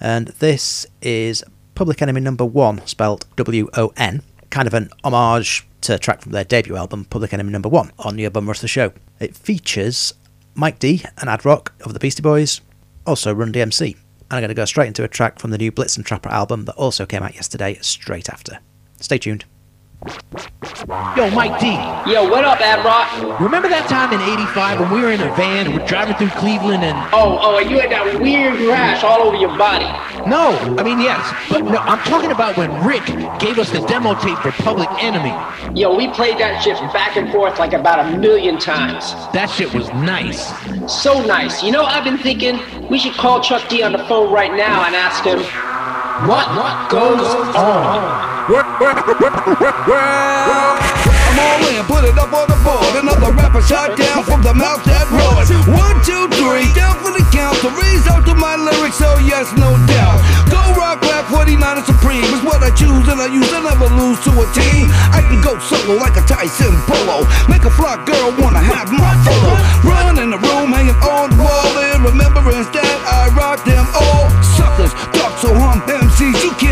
and 0.01 0.29
this 0.29 0.87
is 1.03 1.45
Public 1.77 2.01
Enemy 2.01 2.23
number 2.23 2.45
one, 2.45 2.85
spelled 2.87 3.27
W 3.37 3.69
O 3.77 3.93
N, 3.99 4.23
kind 4.49 4.67
of 4.67 4.73
an 4.73 4.89
homage 5.05 5.69
to 5.83 5.95
a 5.95 5.99
track 5.99 6.23
from 6.23 6.33
their 6.33 6.43
debut 6.43 6.75
album, 6.75 7.05
Public 7.05 7.35
Enemy 7.35 7.53
number 7.53 7.69
one, 7.69 7.93
on 7.99 8.19
Yo! 8.19 8.31
Bum 8.31 8.49
Rush 8.49 8.61
the 8.61 8.67
Show. 8.67 8.93
It 9.21 9.37
features 9.37 10.15
Mike 10.55 10.79
D 10.79 11.05
and 11.21 11.29
Ad 11.29 11.45
Rock 11.45 11.75
of 11.85 11.93
the 11.93 11.99
Beastie 12.01 12.23
Boys, 12.23 12.63
also 13.07 13.35
Run 13.35 13.53
DMC. 13.53 13.95
And 13.95 13.99
I'm 14.31 14.41
going 14.41 14.49
to 14.49 14.55
go 14.55 14.65
straight 14.65 14.89
into 14.89 15.05
a 15.05 15.09
track 15.09 15.39
from 15.39 15.51
the 15.51 15.59
new 15.59 15.71
Blitzen 15.71 16.03
Trapper 16.03 16.31
album 16.31 16.65
that 16.65 16.77
also 16.77 17.05
came 17.05 17.23
out 17.23 17.35
yesterday, 17.35 17.79
straight 17.83 18.31
after. 18.31 18.59
Stay 18.99 19.19
tuned. 19.19 19.45
Yo, 21.17 21.31
Mike 21.31 21.59
D. 21.59 21.73
Yo, 22.13 22.29
what 22.29 22.45
up, 22.45 22.61
Ad 22.61 22.85
Rock? 22.85 23.41
Remember 23.41 23.69
that 23.69 23.89
time 23.89 24.13
in 24.13 24.21
85 24.21 24.81
when 24.81 24.91
we 24.93 25.01
were 25.01 25.11
in 25.11 25.21
a 25.21 25.35
van 25.35 25.67
and 25.67 25.75
we're 25.77 25.87
driving 25.87 26.15
through 26.17 26.31
Cleveland 26.39 26.85
and. 26.85 26.97
Oh, 27.13 27.39
oh, 27.41 27.59
and 27.59 27.71
you 27.71 27.81
had 27.81 27.91
that 27.91 28.21
weird 28.21 28.61
rash 28.61 29.03
all 29.03 29.23
over 29.23 29.37
your 29.37 29.57
body. 29.57 29.87
No, 30.29 30.53
I 30.79 30.83
mean, 30.83 31.01
yes. 31.01 31.25
But 31.49 31.65
no, 31.65 31.79
I'm 31.79 31.99
talking 32.05 32.31
about 32.31 32.57
when 32.57 32.71
Rick 32.85 33.07
gave 33.41 33.59
us 33.59 33.71
the 33.71 33.81
demo 33.87 34.15
tape 34.21 34.39
for 34.39 34.53
Public 34.63 34.89
Enemy. 35.03 35.35
Yo, 35.79 35.97
we 35.97 36.09
played 36.09 36.39
that 36.39 36.63
shit 36.63 36.77
back 36.93 37.17
and 37.17 37.33
forth 37.33 37.59
like 37.59 37.73
about 37.73 38.05
a 38.07 38.19
million 38.19 38.59
times. 38.59 39.13
That 39.33 39.47
shit 39.47 39.73
was 39.73 39.89
nice. 39.95 40.53
So 40.93 41.25
nice. 41.25 41.63
You 41.63 41.73
know, 41.73 41.85
I've 41.85 42.05
been 42.05 42.19
thinking 42.19 42.61
we 42.89 42.99
should 42.99 43.15
call 43.15 43.41
Chuck 43.41 43.69
D 43.69 43.83
on 43.83 43.93
the 43.93 44.05
phone 44.07 44.33
right 44.33 44.53
now 44.53 44.85
and 44.85 44.95
ask 44.95 45.25
him. 45.25 45.41
What, 46.25 46.49
what 46.57 46.89
goes 46.89 47.29
on? 47.53 48.01
I'm 51.29 51.37
all 51.37 51.61
in, 51.69 51.85
put 51.85 52.09
it 52.09 52.17
up 52.17 52.33
on 52.33 52.49
the 52.49 52.57
board. 52.65 52.89
Another 52.97 53.37
rapper 53.37 53.61
shot 53.61 53.93
down 54.01 54.25
from 54.25 54.41
the 54.41 54.57
mouth 54.57 54.81
that 54.89 55.05
roared. 55.13 55.45
One, 55.69 56.01
two, 56.09 56.25
three, 56.41 56.73
down 56.73 56.97
for 57.05 57.13
the 57.13 57.21
count. 57.29 57.61
Raise 57.77 58.09
out 58.09 58.25
to 58.25 58.33
my 58.33 58.57
lyrics, 58.57 58.97
so 58.97 59.21
yes, 59.29 59.53
no 59.61 59.77
doubt. 59.93 60.25
Go 60.49 60.57
rock, 60.73 61.05
rap, 61.05 61.29
49 61.29 61.61
and 61.61 61.85
supreme 61.85 62.25
is 62.33 62.41
what 62.41 62.65
I 62.65 62.73
choose, 62.73 63.05
and 63.13 63.21
I 63.21 63.29
use. 63.29 63.53
I 63.53 63.61
never 63.61 63.93
lose 63.93 64.17
to 64.25 64.33
a 64.33 64.49
team. 64.57 64.89
I 65.13 65.21
can 65.21 65.45
go 65.45 65.61
solo 65.61 66.01
like 66.01 66.17
a 66.17 66.25
Tyson 66.25 66.73
Polo. 66.89 67.29
Make 67.45 67.69
a 67.69 67.73
fly 67.77 68.01
girl 68.09 68.33
wanna 68.41 68.65
have 68.65 68.89
my 68.89 69.13
photo. 69.21 69.53
Run 69.85 70.17
in 70.17 70.33
the 70.33 70.41
room, 70.41 70.73
hanging 70.73 70.97
on 71.05 71.29
the 71.29 71.45
wall 71.45 71.77
in 71.93 72.01
remembrance 72.01 72.73
that 72.73 72.97
I 73.05 73.29
rock 73.37 73.61
them 73.69 73.85
all. 73.93 74.33
Suckers, 74.57 74.97
ducks, 75.13 75.45
so 75.45 75.53
hum 75.53 75.85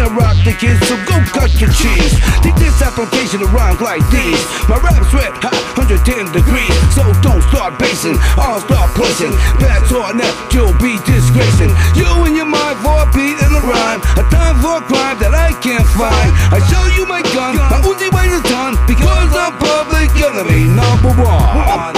You 0.04 0.12
rock 0.20 0.36
the 0.44 0.52
kids, 0.52 0.84
so 0.84 1.00
go 1.08 1.16
cut 1.32 1.48
your 1.56 1.72
cheese. 1.72 2.12
Take 2.44 2.60
this 2.60 2.76
application 2.84 3.40
of 3.40 3.48
rhymes 3.56 3.80
like 3.80 4.04
these. 4.12 4.36
My 4.68 4.76
rap's 4.76 5.08
red 5.16 5.32
hot, 5.40 5.56
110 5.80 6.28
degrees. 6.28 6.76
So 6.92 7.08
don't 7.24 7.40
start 7.48 7.80
basing, 7.80 8.20
I'll 8.36 8.60
start 8.60 8.92
placing. 8.92 9.32
Bats 9.56 9.88
on 9.96 10.20
that, 10.20 10.34
you'll 10.52 10.76
be 10.76 11.00
disgracing. 11.08 11.72
You 11.96 12.04
and 12.28 12.36
your 12.36 12.44
mind 12.44 12.84
for 12.84 13.00
a 13.00 13.08
beat 13.16 13.40
and 13.40 13.56
a 13.56 13.64
rhyme. 13.64 14.04
A 14.20 14.24
time 14.28 14.60
for 14.60 14.76
a 14.76 14.84
crime 14.84 15.16
that 15.24 15.32
I 15.32 15.56
can't 15.64 15.88
find. 15.96 16.30
I 16.52 16.60
show 16.68 16.84
you 16.92 17.08
my 17.08 17.24
gun, 17.32 17.56
my 17.56 17.80
Uzi 17.80 18.12
weighs 18.12 18.36
a 18.36 18.44
ton. 18.44 18.76
Because 18.84 19.32
I'm 19.32 19.56
public 19.56 20.12
enemy 20.20 20.68
number 20.68 21.16
one, 21.16 21.96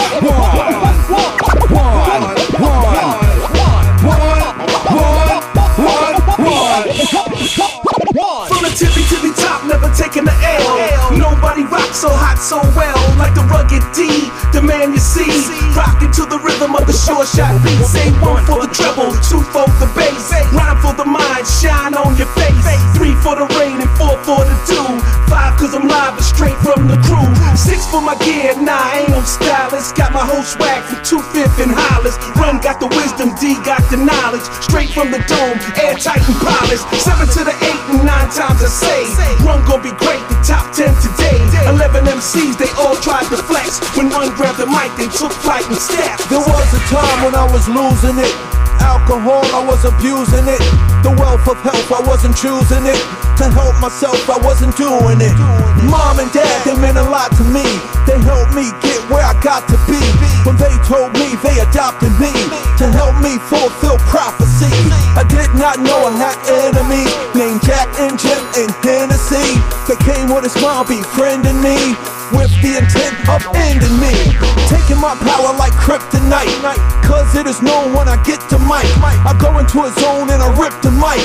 the 32.86 32.96
wisdom, 32.96 33.34
D 33.42 33.58
got 33.66 33.82
the 33.90 33.98
knowledge. 33.98 34.44
Straight 34.62 34.90
from 34.90 35.10
the 35.10 35.18
dome, 35.26 35.58
airtight 35.82 36.22
and 36.22 36.38
polished. 36.38 36.86
Seven 37.02 37.26
to 37.34 37.42
the 37.42 37.54
eight 37.66 37.82
and 37.90 38.06
nine 38.06 38.30
times 38.30 38.62
I 38.62 38.70
say. 38.70 39.02
Run 39.42 39.66
gon' 39.66 39.82
be 39.82 39.90
great, 39.98 40.22
the 40.30 40.38
top 40.46 40.70
ten 40.70 40.94
today. 41.02 41.38
Eleven 41.66 42.06
MCs, 42.06 42.58
they 42.58 42.70
all 42.78 42.94
tried 43.02 43.26
to 43.34 43.38
flex. 43.38 43.82
When 43.98 44.10
one 44.10 44.30
grabbed 44.38 44.62
the 44.62 44.66
mic, 44.70 44.94
they 44.94 45.10
took 45.10 45.32
flight 45.42 45.66
and 45.66 45.78
stepped. 45.78 46.30
There 46.30 46.42
was 46.42 46.68
a 46.74 46.82
time 46.86 47.18
when 47.26 47.34
I 47.34 47.46
was 47.50 47.66
losing 47.66 48.18
it. 48.22 48.34
Alcohol, 48.78 49.42
I 49.56 49.64
was 49.64 49.82
abusing 49.84 50.46
it. 50.46 50.62
The 51.02 51.10
wealth 51.18 51.48
of 51.48 51.58
health, 51.64 51.90
I 51.90 52.02
wasn't 52.06 52.36
choosing 52.36 52.86
it. 52.86 53.00
To 53.40 53.44
help 53.52 53.76
myself, 53.80 54.20
I 54.30 54.38
wasn't 54.38 54.76
doing 54.76 55.20
it. 55.20 55.34
Mom 55.88 56.20
and 56.20 56.30
dad, 56.32 56.56
they 56.64 56.76
meant 56.76 56.96
a 56.96 57.04
lot 57.08 57.32
to 57.36 57.44
me. 57.44 57.64
Me 58.56 58.72
get 58.80 59.04
where 59.12 59.20
I 59.20 59.36
got 59.44 59.68
to 59.68 59.76
be. 59.84 60.00
When 60.48 60.56
they 60.56 60.72
told 60.88 61.12
me 61.20 61.36
they 61.44 61.60
adopted 61.60 62.08
me 62.16 62.32
to 62.80 62.88
help 62.88 63.12
me 63.20 63.36
fulfill 63.52 64.00
prophecy. 64.08 64.72
I 65.12 65.28
did 65.28 65.52
not 65.60 65.76
know 65.84 66.08
I 66.08 66.16
had 66.16 66.40
enemies 66.64 67.12
named 67.36 67.60
Jack 67.68 67.84
and 68.00 68.16
Jim 68.16 68.40
and 68.56 68.72
Hennessy. 68.80 69.60
They 69.84 70.00
came 70.08 70.32
with 70.32 70.48
a 70.48 70.52
smile, 70.56 70.88
befriending 70.88 71.60
me 71.60 71.76
with 72.32 72.48
the 72.64 72.80
intent 72.80 73.28
of 73.28 73.44
ending 73.60 73.92
me. 74.00 74.16
Taking 74.72 75.04
my 75.04 75.12
power 75.20 75.52
like 75.60 75.76
kryptonite. 75.76 76.48
Cause 77.04 77.28
it 77.36 77.44
is 77.44 77.60
known 77.60 77.92
when 77.92 78.08
I 78.08 78.16
get 78.24 78.40
to 78.48 78.58
mic. 78.64 78.88
I 79.04 79.36
go 79.36 79.52
into 79.60 79.84
a 79.84 79.92
zone 80.00 80.32
and 80.32 80.40
I 80.40 80.48
rip 80.56 80.72
the 80.80 80.96
mic. 80.96 81.20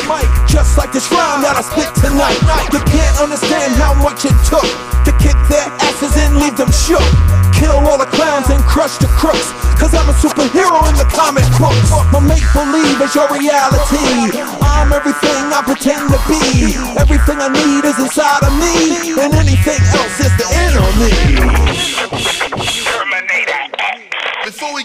Just 0.51 0.75
like 0.75 0.91
this 0.91 1.07
rhyme 1.07 1.47
that 1.47 1.55
I 1.55 1.63
spit 1.63 1.95
tonight. 2.03 2.35
You 2.75 2.83
can't 2.91 3.17
understand 3.23 3.71
how 3.79 3.95
much 4.03 4.27
it 4.27 4.35
took 4.43 4.67
to 5.07 5.11
kick 5.23 5.37
their 5.47 5.65
asses 5.87 6.13
and 6.17 6.35
leave 6.37 6.57
them 6.57 6.69
shook. 6.75 7.01
Crush 8.81 8.97
the 8.97 9.05
crooks. 9.13 9.53
Cause 9.77 9.93
I'm 9.93 10.09
a 10.09 10.13
superhero 10.13 10.81
in 10.89 10.95
the 10.97 11.05
comic 11.13 11.45
books. 11.61 11.91
My 12.11 12.19
make 12.19 12.41
believe 12.53 12.97
is 12.97 13.13
your 13.13 13.29
reality. 13.29 14.41
I'm 14.57 14.91
everything 14.91 15.53
I 15.53 15.61
pretend 15.61 16.09
to 16.09 16.17
be. 16.25 16.73
Everything 16.97 17.37
I 17.37 17.49
need 17.53 17.85
is 17.85 17.99
inside 17.99 18.41
of 18.41 18.53
me. 18.57 19.13
And 19.21 19.33
anything 19.35 19.81
else 19.93 20.17
is 20.17 20.33
the 20.33 20.47
enemy. 20.65 22.30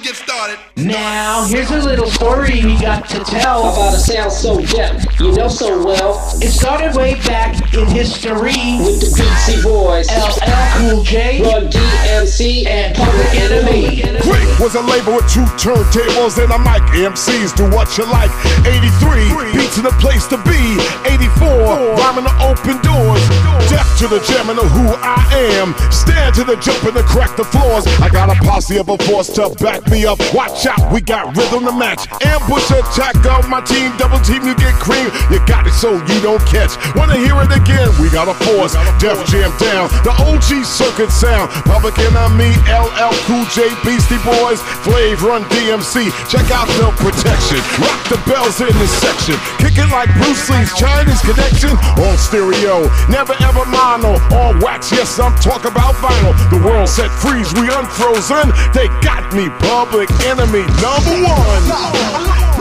Before 0.06 0.22
we 0.22 0.22
get 0.22 0.28
started, 0.28 0.58
Now, 0.76 1.46
here's 1.48 1.70
a 1.70 1.82
little 1.82 2.06
story 2.06 2.64
we 2.64 2.78
got 2.80 3.08
to 3.08 3.24
tell 3.24 3.72
about 3.72 3.94
a 3.94 3.98
sound 3.98 4.30
so 4.30 4.60
deaf, 4.60 5.02
you 5.18 5.32
know 5.32 5.48
so 5.48 5.84
well. 5.84 6.20
It 6.40 6.50
started 6.50 6.94
way 6.94 7.14
back 7.26 7.56
in 7.74 7.86
history 7.86 8.78
with 8.86 9.02
the 9.02 9.10
Beastie 9.18 9.62
Boys, 9.62 10.06
LL 10.06 10.38
Cool 10.78 11.02
J, 11.02 11.42
Run 11.42 11.66
DMC, 11.72 12.66
and 12.66 12.94
Public 12.94 13.34
Enemy. 13.34 14.20
Quick 14.22 14.46
was 14.60 14.74
a 14.76 14.82
label 14.82 15.16
with 15.16 15.26
two 15.26 15.44
turntables 15.58 16.38
and 16.38 16.52
a 16.52 16.58
mic. 16.58 16.82
MCs 16.94 17.56
do 17.56 17.64
what 17.74 17.98
you 17.98 18.04
like. 18.06 18.30
83 18.62 19.58
beats 19.58 19.78
in 19.78 19.84
the 19.84 19.96
place 19.98 20.26
to 20.28 20.38
be. 20.46 20.78
84 21.08 21.98
rhyming 21.98 22.24
to 22.24 22.34
open 22.46 22.78
doors. 22.84 23.22
Deaf 23.66 23.86
to 23.98 24.06
the 24.06 24.20
jamming 24.28 24.58
of 24.58 24.70
who 24.70 24.86
I 25.02 25.26
am. 25.58 25.74
Stand 25.90 26.34
to 26.36 26.44
the 26.44 26.56
jump 26.56 26.84
and 26.84 26.94
to 26.94 27.02
crack 27.02 27.36
the 27.36 27.44
floors. 27.44 27.86
I 27.98 28.08
got 28.08 28.30
a 28.30 28.38
posse 28.44 28.76
of 28.78 28.88
a 28.88 28.98
force 28.98 29.28
to 29.34 29.50
back 29.58 29.86
me 29.90 29.95
up. 30.04 30.18
Watch 30.34 30.66
out, 30.66 30.92
we 30.92 31.00
got 31.00 31.36
rhythm 31.36 31.64
to 31.64 31.72
match. 31.72 32.04
Ambush 32.20 32.68
attack 32.70 33.16
of 33.24 33.48
my 33.48 33.62
team, 33.62 33.94
double 33.96 34.20
team, 34.20 34.44
you 34.44 34.54
get 34.58 34.74
cream. 34.76 35.08
You 35.30 35.40
got 35.46 35.66
it 35.66 35.72
so 35.72 35.94
you 35.94 36.18
don't 36.20 36.42
catch. 36.44 36.76
Wanna 36.98 37.16
hear 37.16 37.38
it 37.40 37.52
again? 37.54 37.88
We 38.02 38.10
got 38.10 38.28
a 38.28 38.36
force. 38.44 38.74
Def 38.98 39.16
Jam 39.30 39.54
down. 39.56 39.88
The 40.04 40.12
OG 40.12 40.66
circuit 40.66 41.10
sound. 41.10 41.48
Public 41.64 41.96
Enemy, 41.98 42.52
LL 42.68 43.14
Cool 43.24 43.46
J, 43.54 43.72
Beastie 43.86 44.20
Boys, 44.26 44.60
Flav 44.84 45.22
Run 45.22 45.46
DMC. 45.54 46.10
Check 46.28 46.50
out 46.50 46.68
the 46.76 46.90
protection. 47.00 47.62
Rock 47.80 48.00
the 48.10 48.18
bells 48.28 48.60
in 48.60 48.74
this 48.82 48.92
section. 48.98 49.38
Kick 49.62 49.78
it 49.78 49.88
like 49.94 50.10
Bruce 50.18 50.50
Lee's 50.50 50.74
Chinese 50.74 51.22
connection. 51.22 51.72
On 52.02 52.16
stereo, 52.18 52.90
never 53.08 53.38
ever 53.40 53.64
mono. 53.70 54.18
On 54.34 54.58
wax, 54.60 54.90
yes, 54.90 55.18
I'm 55.18 55.34
talking 55.38 55.70
about 55.70 55.94
vinyl. 56.02 56.34
The 56.50 56.60
world 56.66 56.88
set 56.88 57.10
freeze, 57.22 57.52
we 57.54 57.70
unfrozen. 57.70 58.50
They 58.74 58.88
got 59.00 59.30
me, 59.32 59.48
public 59.90 60.10
enemy 60.24 60.66
number 60.82 61.14
one. 61.22 62.55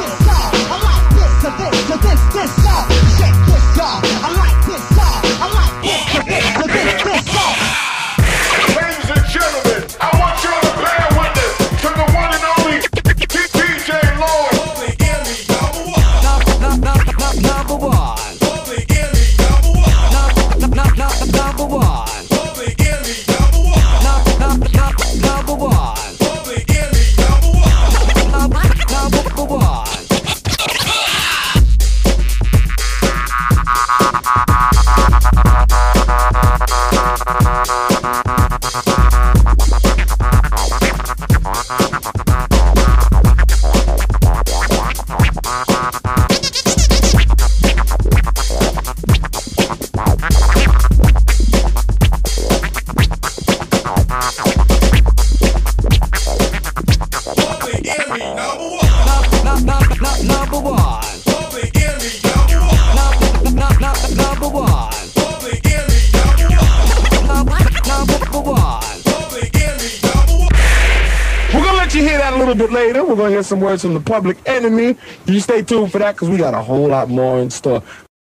some 73.46 73.60
words 73.60 73.84
from 73.84 73.94
the 73.94 74.00
public 74.00 74.38
enemy. 74.46 74.98
You 75.26 75.40
stay 75.40 75.62
tuned 75.62 75.92
for 75.92 76.00
that 76.00 76.16
because 76.16 76.30
we 76.30 76.38
got 76.38 76.54
a 76.54 76.62
whole 76.62 76.88
lot 76.88 77.10
more 77.10 77.40
in 77.40 77.50
store. 77.50 77.84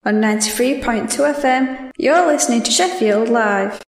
On 0.05 0.15
93.2 0.15 1.07
FM, 1.35 1.91
you're 1.97 2.27
listening 2.27 2.61
to 2.63 2.71
Sheffield 2.71 3.29
Live. 3.29 3.81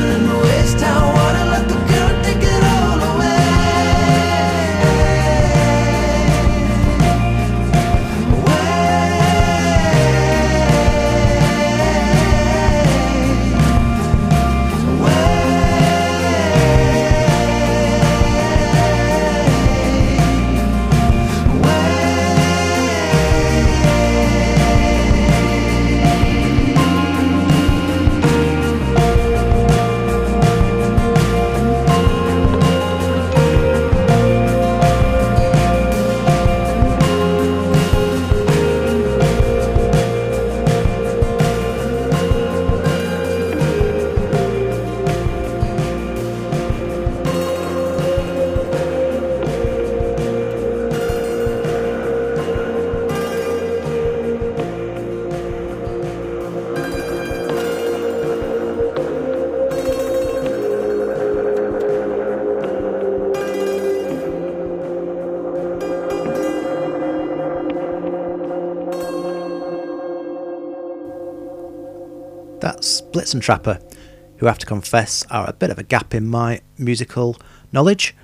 eternal. 0.00 0.39
Trapper, 73.38 73.78
who 74.38 74.46
I 74.46 74.50
have 74.50 74.58
to 74.58 74.66
confess 74.66 75.24
are 75.30 75.48
a 75.48 75.52
bit 75.52 75.70
of 75.70 75.78
a 75.78 75.84
gap 75.84 76.14
in 76.14 76.26
my 76.26 76.62
musical 76.76 77.36
knowledge. 77.70 78.16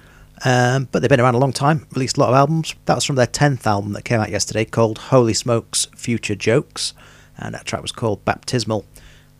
Um, 0.45 0.89
but 0.91 1.01
they've 1.01 1.09
been 1.09 1.21
around 1.21 1.35
a 1.35 1.39
long 1.39 1.53
time, 1.53 1.87
released 1.95 2.17
a 2.17 2.21
lot 2.21 2.31
of 2.31 2.35
albums. 2.35 2.75
That's 2.85 3.05
from 3.05 3.17
their 3.17 3.27
10th 3.27 3.67
album 3.67 3.93
that 3.93 4.05
came 4.05 4.21
out 4.21 4.31
yesterday 4.31 4.65
called 4.65 4.99
Holy 4.99 5.33
Smokes 5.33 5.87
Future 5.95 6.35
Jokes, 6.35 6.93
and 7.39 7.55
that 7.55 7.65
track 7.65 7.83
was 7.83 7.93
called 7.93 8.25
Baptismal. 8.25 8.85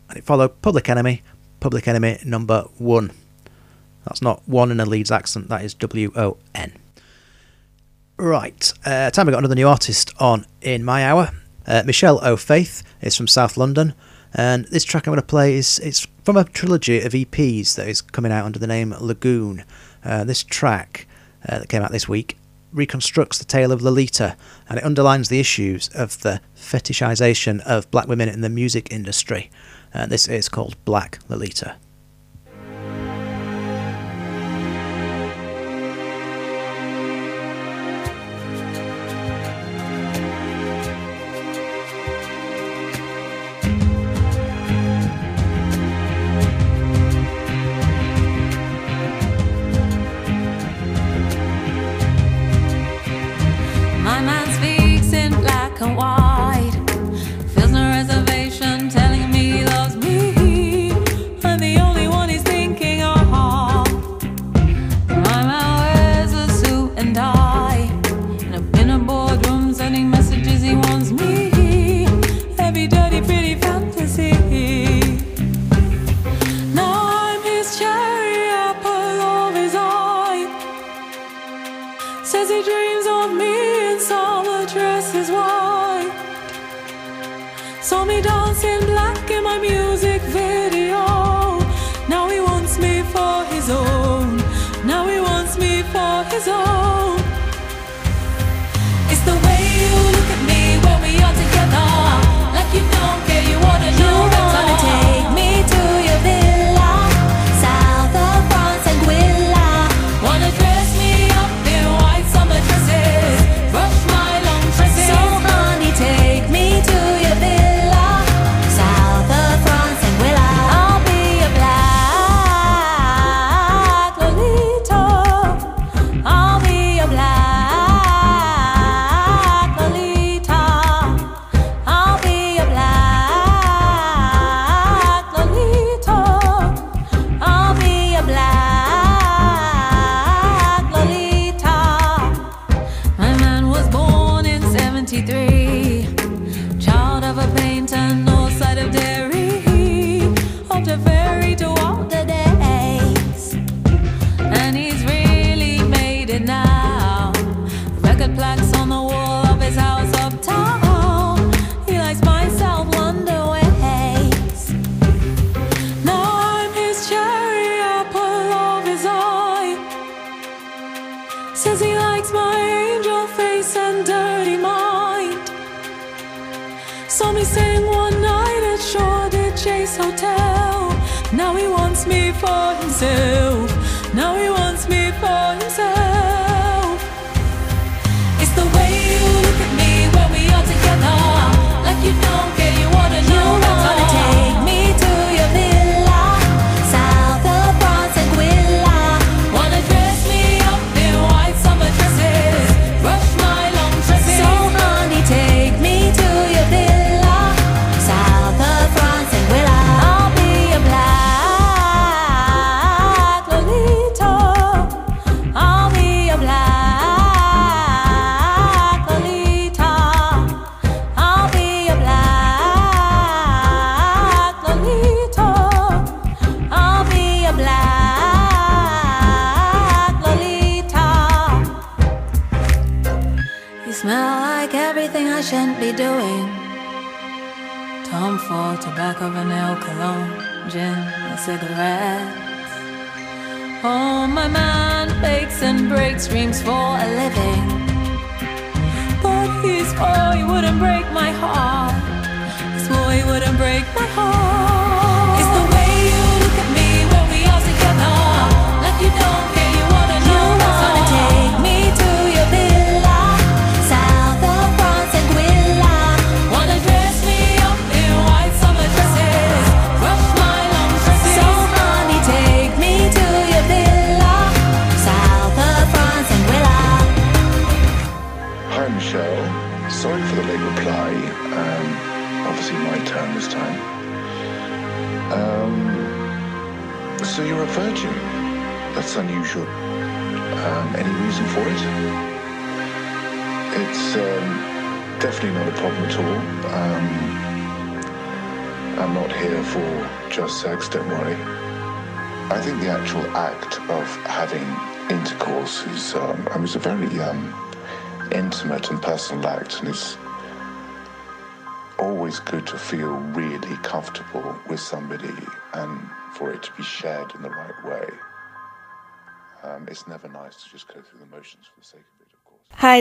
And 0.09 0.19
it 0.19 0.25
followed 0.25 0.63
Public 0.63 0.89
Enemy, 0.89 1.23
Public 1.61 1.89
Enemy 1.89 2.21
number 2.25 2.63
one. 2.79 3.11
That's 4.05 4.23
not 4.23 4.43
one 4.47 4.71
in 4.71 4.79
a 4.79 4.87
Leeds 4.87 5.11
accent, 5.11 5.49
that 5.49 5.65
is 5.65 5.75
W 5.75 6.13
O 6.15 6.39
N. 6.55 6.73
Right, 8.17 8.73
uh, 8.87 9.11
time 9.11 9.27
we 9.27 9.33
got 9.33 9.41
another 9.41 9.55
new 9.55 9.69
artist 9.69 10.15
on 10.19 10.47
in 10.63 10.85
my 10.85 11.05
hour. 11.05 11.33
Uh, 11.67 11.83
Michelle 11.85 12.25
O'Faith 12.25 12.83
is 13.03 13.17
from 13.17 13.27
South 13.27 13.57
London. 13.57 13.95
And 14.39 14.67
this 14.67 14.85
track 14.85 15.07
I'm 15.07 15.13
going 15.13 15.21
to 15.21 15.27
play 15.27 15.55
is 15.55 15.79
it's 15.79 16.07
from 16.23 16.37
a 16.37 16.45
trilogy 16.45 17.01
of 17.01 17.13
EPs 17.15 17.75
that 17.77 17.89
is 17.89 18.03
coming 18.03 18.31
out 18.31 18.45
under 18.45 18.59
the 18.59 18.67
name 18.67 18.95
Lagoon. 19.01 19.65
Uh, 20.05 20.25
this 20.25 20.45
track 20.45 21.09
uh, 21.49 21.59
that 21.59 21.71
came 21.71 21.83
out 21.83 21.91
this 21.91 22.07
week 22.07 22.37
reconstructs 22.71 23.39
the 23.39 23.47
tale 23.47 23.73
of 23.73 23.81
Lolita 23.81 24.37
and 24.69 24.79
it 24.79 24.85
underlines 24.85 25.31
the 25.31 25.41
issues 25.41 25.89
of 25.95 26.21
the 26.21 26.43
fetishization 26.55 27.61
of 27.63 27.91
black 27.91 28.09
women 28.09 28.29
in 28.29 28.43
the 28.43 28.51
music 28.51 28.93
industry. 28.93 29.51
Uh, 29.95 30.05
this 30.05 30.29
is 30.29 30.51
called 30.51 30.77
Black 30.85 31.19
Lolita. 31.31 31.77
don't 55.87 55.97
want 55.97 56.26
me 88.07 88.21
dancing 88.21 88.87
black 88.87 89.31
in 89.31 89.43
my 89.43 89.59
music. 89.59 89.86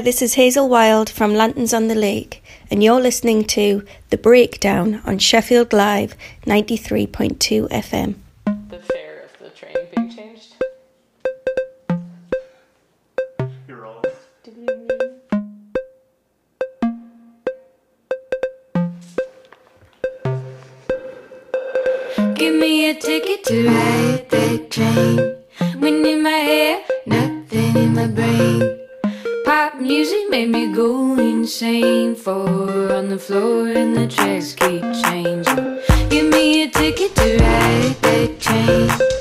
this 0.05 0.21
is 0.21 0.35
Hazel 0.35 0.69
Wilde 0.69 1.09
from 1.09 1.33
Lanterns 1.33 1.73
on 1.73 1.87
the 1.87 1.95
Lake, 1.95 2.43
and 2.69 2.83
you're 2.83 3.01
listening 3.01 3.43
to 3.45 3.83
The 4.11 4.19
Breakdown 4.19 5.01
on 5.03 5.17
Sheffield 5.17 5.73
Live 5.73 6.15
93.2 6.45 7.67
FM. 7.69 8.13
The 8.69 8.77
fare 8.77 9.23
of 9.23 9.39
the 9.39 9.49
train 9.49 9.73
being 9.95 10.11
changed. 10.11 10.53
You're 13.67 13.87
old. 13.87 14.05
Give 22.35 22.53
me 22.53 22.91
a 22.91 22.93
ticket 22.93 23.43
to 23.45 23.67
ride 23.67 24.29
that 24.29 24.69
train. 24.69 25.81
Wind 25.81 26.05
in 26.05 26.21
my 26.21 26.29
hair, 26.29 26.83
nothing 27.07 27.75
in 27.75 27.95
my 27.95 28.05
brain 28.05 28.84
rap 29.75 29.81
music 29.81 30.29
made 30.29 30.49
me 30.49 30.73
go 30.73 31.17
insane. 31.17 32.15
Four 32.15 32.93
on 32.93 33.09
the 33.09 33.17
floor 33.17 33.67
and 33.67 33.95
the 33.95 34.07
tracks 34.07 34.53
keep 34.53 34.81
changing. 35.03 35.79
Give 36.09 36.29
me 36.31 36.63
a 36.63 36.69
ticket 36.69 37.15
to 37.15 37.37
ride 37.37 37.95
that 38.01 38.39
train. 38.39 39.14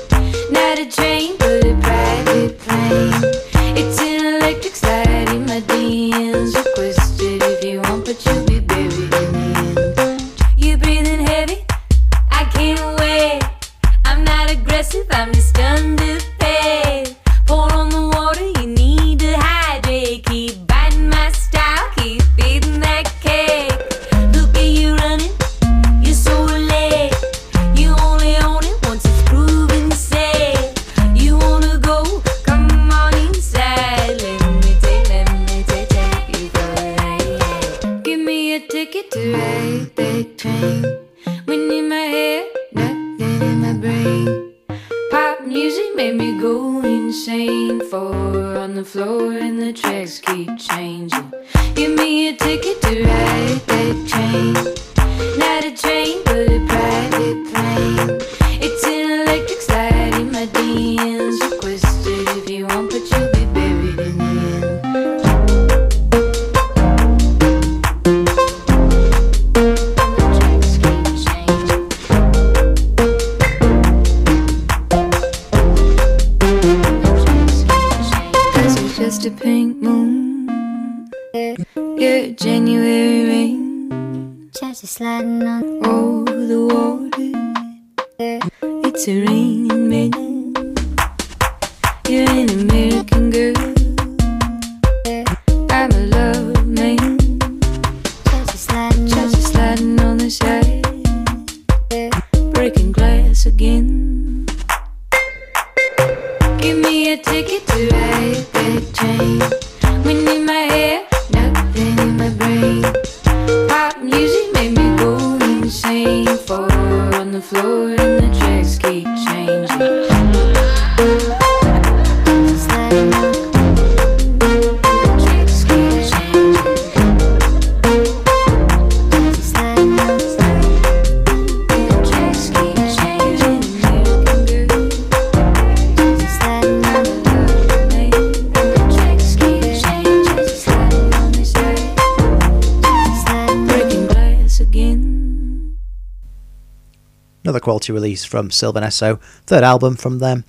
Breeze 148.15 148.23
from 148.23 148.49
Sylvan 148.49 148.83
Esso, 148.83 149.19
third 149.45 149.65
album 149.65 149.97
from 149.97 150.19
them. 150.19 150.45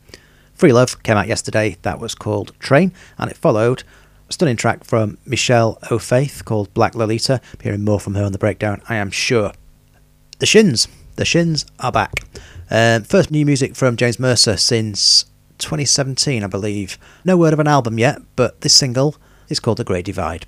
Free 0.55 0.73
Love 0.73 1.03
came 1.03 1.17
out 1.17 1.27
yesterday, 1.27 1.77
that 1.83 1.99
was 1.99 2.15
called 2.15 2.53
Train, 2.61 2.93
and 3.19 3.29
it 3.29 3.37
followed 3.37 3.83
a 4.29 4.33
stunning 4.33 4.55
track 4.57 4.85
from 4.85 5.19
Michelle 5.27 5.77
O'Faith 5.91 6.45
called 6.45 6.73
Black 6.75 6.95
Lolita. 6.95 7.41
Hearing 7.61 7.85
more 7.85 7.99
from 7.99 8.15
her 8.15 8.23
on 8.23 8.31
the 8.31 8.39
breakdown, 8.39 8.83
I 8.89 8.95
am 8.97 9.11
sure. 9.11 9.51
The 10.39 10.47
Shins, 10.47 10.87
the 11.17 11.25
Shins 11.25 11.67
are 11.81 11.91
back. 11.91 12.13
Um, 12.71 13.03
first 13.03 13.33
new 13.33 13.45
music 13.45 13.75
from 13.75 13.97
James 13.97 14.21
Mercer 14.21 14.57
since 14.57 15.25
2017, 15.59 16.45
I 16.45 16.47
believe. 16.47 16.99
No 17.25 17.37
word 17.37 17.53
of 17.53 17.59
an 17.59 17.67
album 17.67 17.99
yet, 17.99 18.21
but 18.37 18.61
this 18.61 18.75
single 18.75 19.17
is 19.49 19.59
called 19.59 19.79
The 19.79 19.85
Great 19.85 20.05
Divide. 20.05 20.47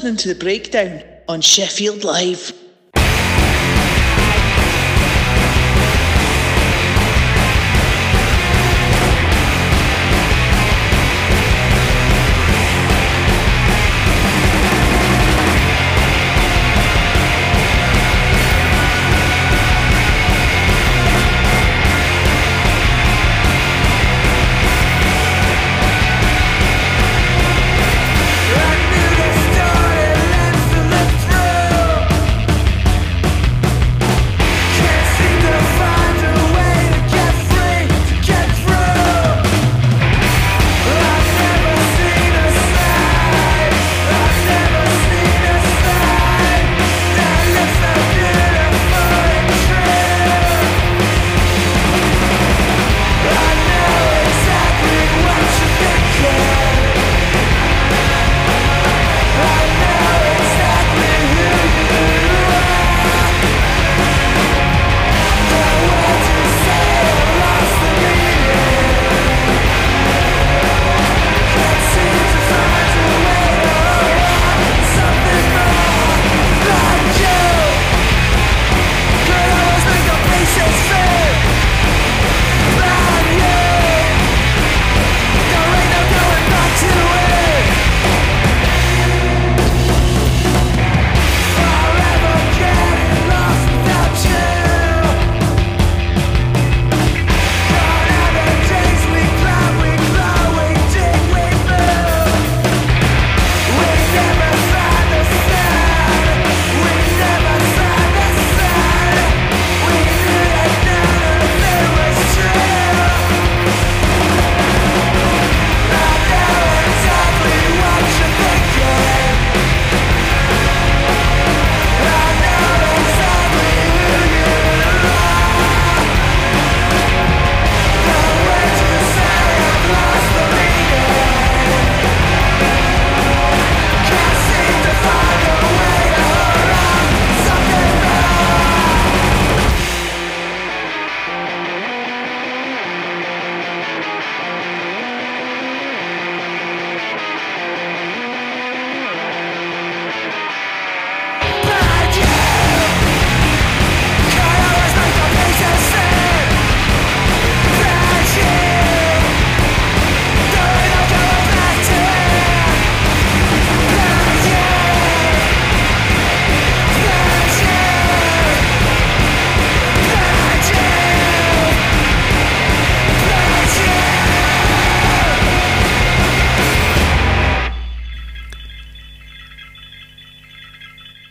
Listening 0.00 0.16
to 0.16 0.32
The 0.32 0.34
Breakdown 0.34 1.02
on 1.28 1.42
Sheffield 1.42 2.04
Live. 2.04 2.59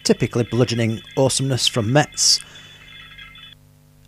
Typically 0.09 0.43
bludgeoning 0.43 0.99
awesomeness 1.17 1.67
from 1.67 1.93
Metz, 1.93 2.39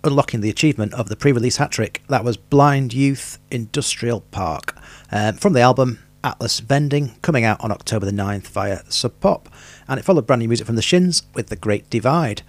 unlocking 0.03 0.41
the 0.41 0.49
achievement 0.49 0.91
of 0.95 1.09
the 1.09 1.15
pre-release 1.15 1.57
hat 1.57 1.69
trick 1.69 2.01
that 2.07 2.23
was 2.23 2.37
Blind 2.37 2.91
Youth 2.91 3.37
Industrial 3.51 4.21
Park 4.31 4.75
um, 5.11 5.35
from 5.35 5.53
the 5.53 5.61
album 5.61 5.99
Atlas 6.23 6.59
Vending, 6.59 7.11
coming 7.21 7.45
out 7.45 7.63
on 7.63 7.71
October 7.71 8.07
the 8.07 8.11
9th 8.11 8.47
via 8.47 8.79
Sub 8.89 9.13
Pop, 9.19 9.47
and 9.87 9.99
it 9.99 10.03
followed 10.03 10.25
brand 10.25 10.39
new 10.39 10.47
music 10.47 10.65
from 10.65 10.75
the 10.75 10.81
Shins 10.81 11.21
with 11.35 11.49
The 11.49 11.55
Great 11.55 11.87
Divide. 11.91 12.41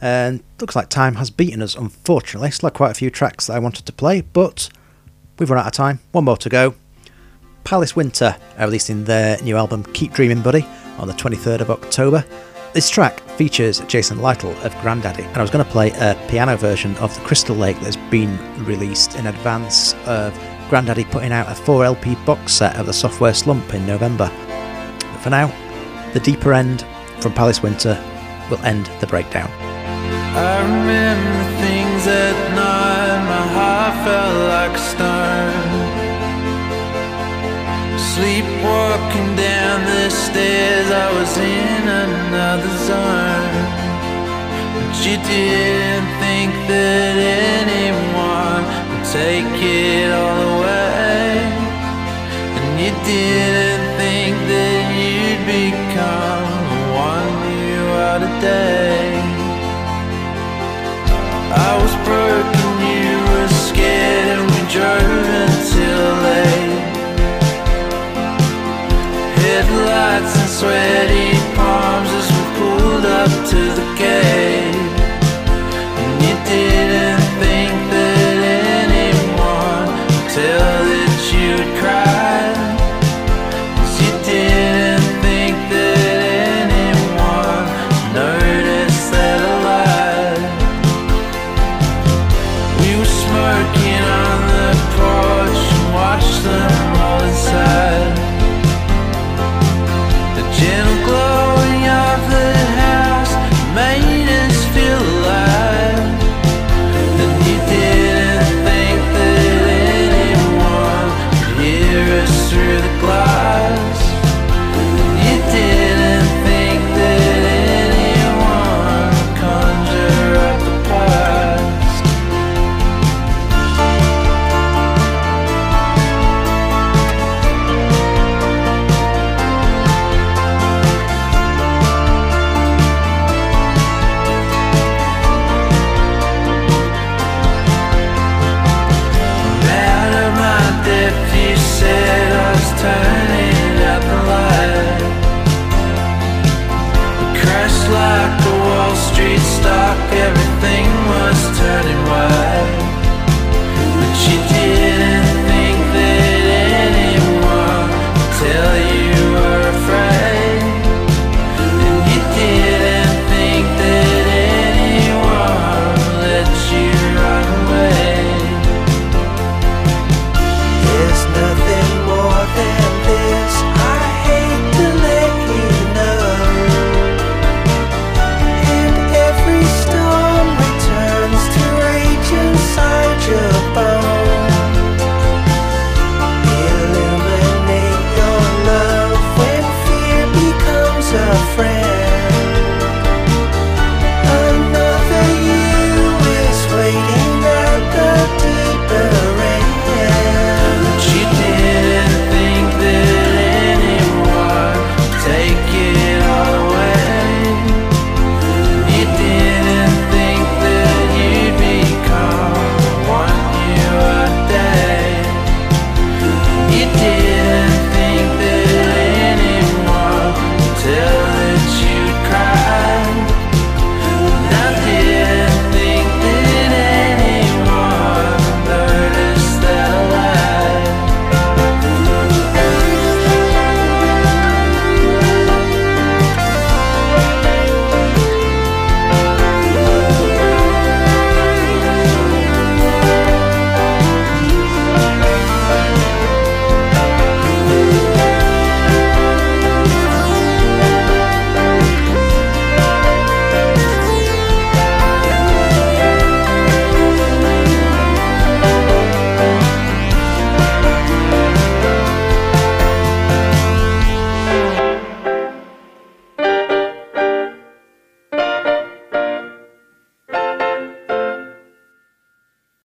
And 0.00 0.44
looks 0.60 0.76
like 0.76 0.88
time 0.88 1.16
has 1.16 1.30
beaten 1.30 1.62
us, 1.62 1.74
unfortunately. 1.74 2.52
Still 2.52 2.70
quite 2.70 2.92
a 2.92 2.94
few 2.94 3.10
tracks 3.10 3.48
that 3.48 3.56
I 3.56 3.58
wanted 3.58 3.86
to 3.86 3.92
play, 3.92 4.20
but 4.20 4.68
we've 5.36 5.50
run 5.50 5.58
out 5.58 5.66
of 5.66 5.72
time. 5.72 5.98
One 6.12 6.26
more 6.26 6.36
to 6.36 6.48
go. 6.48 6.76
Palace 7.64 7.96
Winter 7.96 8.36
are 8.56 8.66
releasing 8.66 9.02
their 9.02 9.42
new 9.42 9.56
album 9.56 9.82
Keep 9.94 10.12
Dreaming 10.12 10.42
Buddy 10.42 10.64
on 10.96 11.08
the 11.08 11.14
23rd 11.14 11.62
of 11.62 11.70
October. 11.72 12.24
This 12.72 12.88
track 12.88 13.18
features 13.30 13.80
Jason 13.88 14.20
Lytle 14.20 14.52
of 14.58 14.72
Grandaddy, 14.76 15.24
and 15.24 15.36
I 15.36 15.42
was 15.42 15.50
going 15.50 15.64
to 15.64 15.70
play 15.72 15.90
a 15.90 16.14
piano 16.28 16.56
version 16.56 16.96
of 16.98 17.12
the 17.12 17.20
Crystal 17.22 17.56
Lake 17.56 17.76
that's 17.80 17.96
been 17.96 18.38
released 18.64 19.16
in 19.16 19.26
advance 19.26 19.94
of 20.06 20.32
Grandaddy 20.68 21.10
putting 21.10 21.32
out 21.32 21.50
a 21.50 21.54
4 21.56 21.84
LP 21.84 22.14
box 22.24 22.52
set 22.52 22.76
of 22.76 22.86
the 22.86 22.92
Software 22.92 23.34
Slump 23.34 23.74
in 23.74 23.84
November. 23.88 24.30
But 25.00 25.18
for 25.18 25.30
now, 25.30 25.48
the 26.12 26.20
deeper 26.20 26.52
end 26.52 26.86
from 27.18 27.32
Palace 27.32 27.60
Winter 27.60 28.00
will 28.48 28.64
end 28.64 28.86
the 29.00 29.06
breakdown. 29.08 29.50
I 29.50 30.62
remember 30.62 31.60
things 31.60 32.06
at 32.06 32.54
night, 32.54 33.24
my 33.26 33.48
heart 33.52 33.94
felt 34.04 34.48
like 34.48 34.78
a 34.78 34.78
stone. 34.78 35.49
Sleepwalking 38.20 39.34
down 39.34 39.80
the 39.86 40.10
stairs, 40.10 40.90
I 40.90 41.08
was 41.16 41.32
in 41.38 41.84
another 42.04 42.74
zone. 42.84 43.56
But 44.76 44.92
you 45.06 45.16
didn't 45.24 46.10
think 46.20 46.52
that 46.68 47.16
anyone 47.64 48.62
would 48.90 49.06
take 49.08 49.56
it 49.56 50.12
all 50.12 50.38
away. 50.52 51.48
And 52.60 52.70
you 52.84 52.92
didn't 53.08 53.86
think 53.96 54.36
that 54.52 54.80
you'd 55.00 55.42
become 55.56 56.50
the 56.72 56.82
one 56.92 57.36
you 57.56 57.80
are 58.04 58.20
today. 58.20 58.69
Sweaty 70.60 71.32
palms 71.56 72.10
as 72.10 72.28
we 72.30 72.42
pulled 72.58 73.06
up 73.06 73.30
to 73.48 73.60
the 73.80 73.94
gate. 73.96 74.59